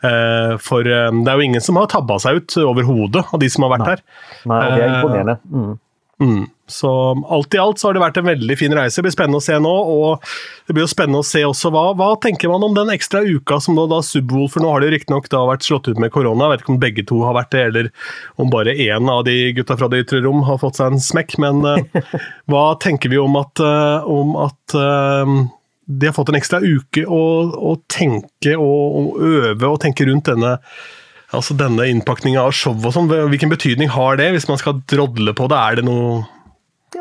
Eh, 0.00 0.56
for 0.64 0.88
eh, 0.88 1.12
det 1.12 1.28
er 1.28 1.36
jo 1.36 1.50
ingen 1.50 1.64
som 1.68 1.76
har 1.76 1.92
tabba 1.92 2.16
seg 2.24 2.40
ut 2.40 2.56
overhodet 2.64 3.26
av 3.28 3.44
de 3.44 3.52
som 3.52 3.68
har 3.68 3.76
vært 3.76 3.84
Nei. 3.84 3.92
her. 3.92 4.06
Nei, 4.48 4.64
og 4.64 4.72
det 4.72 4.86
er 4.86 4.94
imponerende. 4.96 5.40
Mm. 5.52 5.74
Mm. 6.24 6.44
Så 6.66 6.90
alt 7.30 7.54
i 7.54 7.58
alt 7.62 7.78
så 7.78 7.88
har 7.88 7.94
det 7.94 8.02
vært 8.02 8.16
en 8.18 8.26
veldig 8.26 8.56
fin 8.58 8.74
reise. 8.74 8.98
Det 8.98 9.06
blir 9.06 9.14
spennende 9.14 9.38
å 9.38 9.44
se 9.44 9.58
nå. 9.62 9.72
Og 9.72 10.24
det 10.66 10.74
blir 10.74 10.82
jo 10.82 10.90
spennende 10.90 11.22
å 11.22 11.26
se 11.26 11.44
også 11.46 11.70
hva, 11.74 11.84
hva 11.98 12.08
tenker 12.22 12.50
man 12.50 12.64
om 12.66 12.74
den 12.74 12.90
ekstra 12.94 13.22
uka 13.22 13.60
som 13.62 13.78
da, 13.78 13.86
da 13.90 14.00
Subwoolfer 14.02 14.64
Nå 14.64 14.72
har 14.72 14.82
det 14.82 14.90
riktignok 14.96 15.30
vært 15.30 15.66
slått 15.66 15.90
ut 15.90 16.00
med 16.02 16.10
korona, 16.14 16.48
jeg 16.48 16.54
vet 16.54 16.64
ikke 16.64 16.74
om 16.74 16.80
begge 16.82 17.04
to 17.06 17.20
har 17.22 17.36
vært 17.36 17.52
det, 17.54 17.62
eller 17.70 17.90
om 18.42 18.50
bare 18.50 18.74
én 18.74 19.10
av 19.12 19.22
de 19.28 19.36
gutta 19.54 19.76
fra 19.78 19.88
det 19.92 20.02
ytre 20.04 20.22
rom 20.24 20.42
har 20.48 20.58
fått 20.62 20.80
seg 20.80 20.96
en 20.96 21.02
smekk. 21.02 21.38
Men 21.42 21.62
uh, 21.62 22.02
hva 22.50 22.66
tenker 22.82 23.12
vi 23.12 23.22
om 23.22 23.38
at, 23.38 23.62
uh, 23.62 24.02
om 24.10 24.34
at 24.48 24.74
uh, 24.74 25.38
de 25.86 26.10
har 26.10 26.16
fått 26.16 26.34
en 26.34 26.40
ekstra 26.40 26.62
uke 26.64 27.06
å, 27.06 27.24
å 27.54 27.76
tenke 27.86 28.56
og, 28.58 29.00
og 29.00 29.26
øve 29.26 29.70
og 29.70 29.82
tenke 29.84 30.08
rundt 30.08 30.32
denne 30.32 30.56
altså 31.34 31.56
denne 31.58 31.86
innpakninga 31.90 32.42
av 32.42 32.54
show 32.54 32.74
og 32.78 32.92
sånn, 32.94 33.10
hvilken 33.10 33.50
betydning 33.50 33.90
har 33.94 34.18
det, 34.18 34.30
hvis 34.34 34.46
man 34.50 34.60
skal 34.60 34.80
drodle 34.88 35.34
på 35.36 35.48
det? 35.50 35.58
Er 35.58 35.78
det 35.78 35.86
noe 35.88 36.24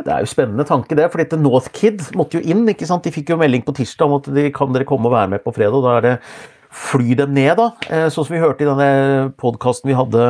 Det 0.03 0.12
er 0.12 0.25
jo 0.25 0.31
spennende 0.31 0.65
tanke, 0.67 0.97
det. 0.97 1.08
For 1.13 1.21
dette 1.21 1.39
North 1.39 1.71
Kid 1.75 2.01
måtte 2.17 2.39
jo 2.39 2.43
inn. 2.43 2.65
ikke 2.71 2.88
sant? 2.89 3.05
De 3.05 3.13
fikk 3.13 3.31
jo 3.31 3.39
melding 3.39 3.63
på 3.65 3.75
tirsdag 3.77 4.10
om 4.10 4.19
at 4.19 4.29
de 4.36 4.49
kan 4.55 4.73
dere 4.75 4.88
komme 4.88 5.10
og 5.10 5.15
være 5.15 5.36
med 5.36 5.45
på 5.45 5.53
fredag. 5.55 5.84
Da 5.86 5.95
er 5.97 6.05
det 6.05 6.15
fly 6.75 7.15
dem 7.19 7.36
ned, 7.36 7.55
da. 7.60 7.71
Eh, 7.89 8.08
sånn 8.12 8.27
som 8.27 8.36
vi 8.36 8.43
hørte 8.43 8.65
i 8.65 8.69
denne 8.69 9.31
podkasten 9.39 9.91
vi 9.91 9.97
hadde 9.97 10.25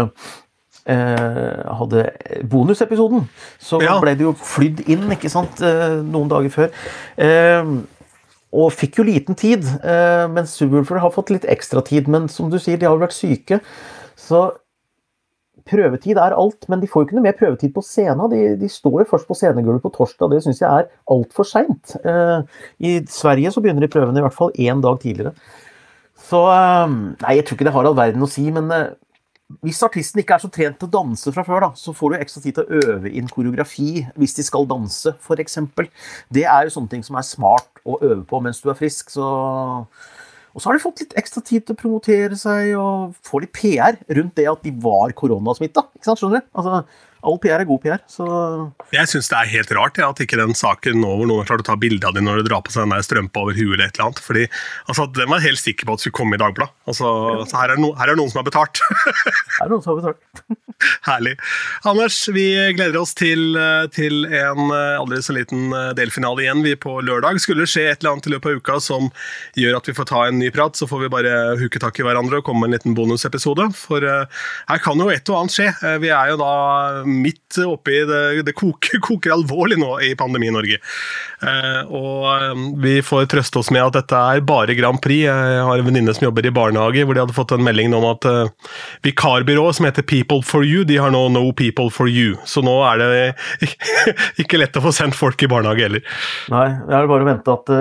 eh, 0.86 1.64
hadde 1.80 2.06
bonusepisoden, 2.52 3.26
så 3.62 3.80
ja. 3.82 3.98
ble 4.02 4.14
det 4.18 4.28
jo 4.28 4.36
flydd 4.38 4.84
inn 4.92 5.10
ikke 5.16 5.32
sant, 5.34 5.64
eh, 5.66 5.98
noen 6.06 6.30
dager 6.32 6.54
før. 6.54 6.74
Og 8.56 8.70
fikk 8.72 9.02
jo 9.02 9.04
liten 9.04 9.36
tid, 9.36 9.66
mens 10.32 10.54
Subwoolfer 10.56 11.02
har 11.04 11.12
fått 11.12 11.34
litt 11.34 11.48
ekstra 11.52 11.82
tid. 11.84 12.06
Men 12.08 12.30
som 12.32 12.48
du 12.48 12.56
sier, 12.56 12.78
de 12.80 12.88
har 12.88 12.94
jo 12.96 13.02
vært 13.02 13.18
syke. 13.18 13.58
Så 14.16 14.46
prøvetid 15.70 16.20
er 16.22 16.36
alt, 16.38 16.68
men 16.70 16.82
de 16.82 16.90
får 16.90 17.02
jo 17.04 17.08
ikke 17.08 17.18
noe 17.18 17.26
mer 17.26 17.38
prøvetid 17.38 17.74
på 17.76 17.84
scenen. 17.86 18.26
De, 18.32 18.42
de 18.60 18.70
står 18.72 19.00
jo 19.02 19.10
først 19.10 19.30
på 19.30 19.38
scenegulvet 19.38 19.84
på 19.86 19.94
torsdag, 19.96 20.34
det 20.34 20.44
syns 20.46 20.62
jeg 20.62 20.70
er 20.70 20.90
altfor 21.16 21.48
seint. 21.48 21.96
Eh, 22.04 22.66
I 22.86 22.98
Sverige 23.12 23.54
så 23.54 23.64
begynner 23.64 23.86
de 23.86 23.92
prøvene 23.92 24.22
i 24.22 24.26
hvert 24.26 24.38
fall 24.38 24.54
én 24.60 24.84
dag 24.84 25.00
tidligere. 25.02 25.34
Så 26.28 26.44
eh, 26.52 26.86
Nei, 27.24 27.38
jeg 27.40 27.48
tror 27.48 27.58
ikke 27.58 27.70
det 27.70 27.76
har 27.78 27.90
all 27.90 27.98
verden 27.98 28.28
å 28.28 28.30
si, 28.30 28.46
men 28.54 28.72
hvis 29.62 29.84
artisten 29.86 30.22
ikke 30.22 30.40
er 30.40 30.42
så 30.42 30.50
trent 30.50 30.80
til 30.82 30.90
å 30.90 30.94
danse 30.96 31.32
fra 31.34 31.44
før, 31.46 31.68
da, 31.68 31.70
så 31.78 31.94
får 31.94 32.12
du 32.12 32.18
ekstra 32.18 32.42
tid 32.42 32.58
til 32.58 32.66
å 32.66 32.80
øve 32.96 33.12
inn 33.14 33.30
koreografi 33.30 34.02
hvis 34.18 34.34
de 34.40 34.46
skal 34.46 34.66
danse, 34.70 35.14
f.eks. 35.22 35.60
Det 36.34 36.46
er 36.50 36.66
jo 36.66 36.74
sånne 36.74 36.96
ting 36.96 37.06
som 37.06 37.20
er 37.20 37.28
smart 37.28 37.84
å 37.86 38.00
øve 38.02 38.24
på 38.26 38.42
mens 38.42 38.62
du 38.64 38.72
er 38.74 38.80
frisk. 38.80 39.14
Så... 39.14 39.26
Og 40.56 40.64
så 40.64 40.70
har 40.70 40.78
de 40.78 40.84
fått 40.86 41.02
litt 41.04 41.16
ekstra 41.20 41.44
tid 41.44 41.66
til 41.66 41.76
å 41.76 41.80
promotere 41.82 42.38
seg 42.40 42.72
og 42.80 43.18
få 43.28 43.42
litt 43.44 43.52
PR 43.56 43.98
rundt 44.16 44.38
det 44.40 44.48
at 44.48 44.64
de 44.64 44.72
var 44.86 45.12
koronasmitta. 45.18 45.84
Skjønner 46.00 46.40
du? 46.40 46.48
Altså, 46.56 46.80
all 47.26 47.40
PR 47.42 47.64
er 47.64 47.68
god 47.70 47.82
PR. 47.84 48.04
Så 48.10 48.26
jeg 48.94 49.12
syns 49.12 49.30
det 49.32 49.38
er 49.40 49.52
helt 49.56 49.74
rart 49.76 50.00
ja, 50.02 50.10
at 50.14 50.22
ikke 50.24 50.40
den 50.40 50.56
saken 50.58 51.02
nå 51.02 51.12
hvor 51.20 51.30
noen 51.30 51.42
har 51.44 51.50
klart 51.50 51.66
å 51.66 51.70
ta 51.72 51.78
bilde 51.80 52.08
av 52.08 52.16
dem 52.16 52.28
når 52.28 52.42
du 52.42 52.50
drar 52.50 52.64
på 52.66 52.74
seg 52.74 52.86
den 52.86 52.96
der 52.96 53.06
strømpa 53.06 53.44
over 53.46 53.58
huet 53.58 53.76
eller 53.76 53.88
et 53.88 53.98
eller 53.98 54.10
annet. 54.10 54.22
Fordi 54.24 54.46
altså, 54.86 55.08
Den 55.16 55.32
var 55.32 55.44
helt 55.46 55.62
sikker 55.62 55.88
på 55.88 55.98
at 55.98 56.04
skulle 56.04 56.20
komme 56.20 56.38
i 56.38 56.42
Dagbladet. 56.42 56.76
Altså, 56.86 57.10
så 57.50 57.60
her 57.62 57.76
er, 57.76 57.82
no, 57.82 57.94
her 57.98 58.12
er 58.12 58.20
noen 58.20 58.32
som 58.32 58.42
har 58.42 58.48
betalt. 58.48 58.82
her 58.86 59.66
er 59.66 59.74
noen 59.74 59.84
som 59.84 59.96
har 59.96 60.02
betalt. 60.04 60.62
Herlig. 61.08 61.36
Anders, 61.88 62.18
vi 62.36 62.48
gleder 62.76 63.00
oss 63.00 63.16
til, 63.18 63.56
til 63.96 64.26
en 64.28 64.72
eh, 64.76 64.98
aldri 65.00 65.22
så 65.24 65.36
liten 65.36 65.72
eh, 65.74 65.92
delfinale 65.98 66.44
igjen 66.44 66.64
vi 66.66 66.76
på 66.80 66.98
lørdag. 67.06 67.40
Skulle 67.42 67.66
det 67.66 67.72
skje 67.72 67.88
et 67.90 68.04
eller 68.04 68.16
annet 68.16 68.30
i 68.30 68.34
løpet 68.36 68.52
av 68.52 68.60
uka 68.60 68.80
som 68.84 69.10
gjør 69.58 69.80
at 69.80 69.90
vi 69.90 69.96
får 69.98 70.10
ta 70.12 70.26
en 70.28 70.40
ny 70.42 70.52
prat, 70.54 70.76
så 70.78 70.88
får 70.90 71.06
vi 71.06 71.12
bare 71.16 71.36
huke 71.62 71.82
tak 71.82 72.00
i 72.00 72.06
hverandre 72.06 72.42
og 72.42 72.48
komme 72.48 72.66
med 72.66 72.74
en 72.74 72.78
liten 72.78 72.98
bonusepisode. 72.98 73.70
For 73.78 74.04
uh, 74.04 74.44
her 74.70 74.84
kan 74.84 75.00
jo 75.00 75.10
et 75.14 75.32
og 75.32 75.40
annet 75.40 75.56
skje. 75.56 75.70
Vi 76.04 76.12
er 76.14 76.34
jo 76.34 76.40
da 76.42 76.54
midt 77.16 77.60
oppi 77.64 78.02
det, 78.08 78.22
det 78.48 78.54
koker, 78.58 79.00
koker, 79.04 79.34
alvorlig 79.36 79.78
nå 79.80 79.92
i 80.04 80.12
Pandemi-Norge. 80.20 80.80
Eh, 81.46 81.82
og 81.94 82.28
eh, 82.32 82.64
vi 82.84 82.96
får 83.06 83.28
trøste 83.32 83.62
oss 83.62 83.72
med 83.74 83.84
at 83.84 83.98
dette 84.00 84.20
er 84.20 84.44
bare 84.46 84.76
Grand 84.78 85.00
Prix. 85.04 85.26
Jeg 85.28 85.64
har 85.68 85.80
en 85.80 85.88
venninne 85.88 86.16
som 86.16 86.28
jobber 86.28 86.48
i 86.48 86.54
barnehage, 86.56 87.06
hvor 87.06 87.18
de 87.18 87.24
hadde 87.24 87.38
fått 87.38 87.56
en 87.56 87.66
melding 87.66 87.94
om 87.96 88.08
at 88.10 88.28
uh, 88.28 88.74
vikarbyrået 89.06 89.78
som 89.78 89.88
heter 89.88 90.06
People 90.08 90.42
for 90.46 90.66
you, 90.66 90.84
de 90.88 91.00
har 91.02 91.14
nå 91.14 91.26
No 91.34 91.46
People 91.56 91.90
for 91.94 92.12
you. 92.12 92.36
Så 92.50 92.64
nå 92.66 92.76
er 92.88 93.02
det 93.02 93.70
ikke 94.44 94.60
lett 94.60 94.78
å 94.80 94.84
få 94.86 94.94
sendt 94.96 95.18
folk 95.18 95.42
i 95.46 95.50
barnehage 95.52 95.88
heller. 95.88 96.06
Nei, 96.54 96.68
det 96.88 96.98
er 96.98 97.10
bare 97.12 97.26
å 97.26 97.30
vente 97.30 97.56
at 97.56 97.72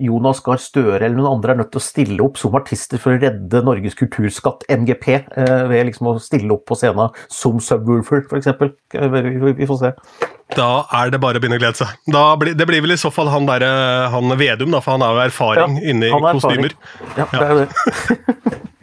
Jonas 0.00 0.42
Gahr 0.44 0.60
Støre 0.60 1.02
eller 1.04 1.16
noen 1.18 1.38
andre 1.38 1.54
er 1.54 1.62
nødt 1.62 1.72
til 1.74 1.82
å 1.82 1.84
stille 1.84 2.24
opp 2.24 2.40
som 2.40 2.56
artister 2.58 3.00
for 3.00 3.14
å 3.14 3.20
redde 3.20 3.62
Norges 3.66 3.96
kulturskatt, 3.98 4.66
MGP, 4.70 5.08
ved 5.70 5.88
liksom 5.88 6.10
å 6.12 6.18
stille 6.22 6.52
opp 6.54 6.66
på 6.68 6.78
scenen 6.78 7.14
som 7.32 7.60
Subwoolfer, 7.62 8.24
f.eks. 8.26 8.69
Vi, 8.92 9.52
vi 9.58 9.68
får 9.68 9.80
se. 9.80 9.92
Da 10.56 10.70
er 10.98 11.12
det 11.14 11.20
bare 11.22 11.38
å 11.38 11.42
begynne 11.42 11.60
å 11.60 11.62
glede 11.62 11.78
seg. 11.78 11.92
Blir, 12.10 12.56
det 12.58 12.66
blir 12.66 12.82
vel 12.82 12.96
i 12.96 12.98
så 12.98 13.12
fall 13.14 13.30
han, 13.30 13.46
der, 13.46 13.64
han 14.10 14.34
Vedum, 14.40 14.72
da, 14.74 14.80
for 14.82 14.96
han 14.96 15.04
har 15.06 15.14
jo 15.14 15.22
erfaring 15.28 15.78
ja, 15.78 15.92
inne 15.92 16.10
i 16.10 16.22
kostymer. 16.32 16.74
Ja, 17.18 17.28
det 17.30 17.46
er 17.46 17.62
det. 17.62 18.66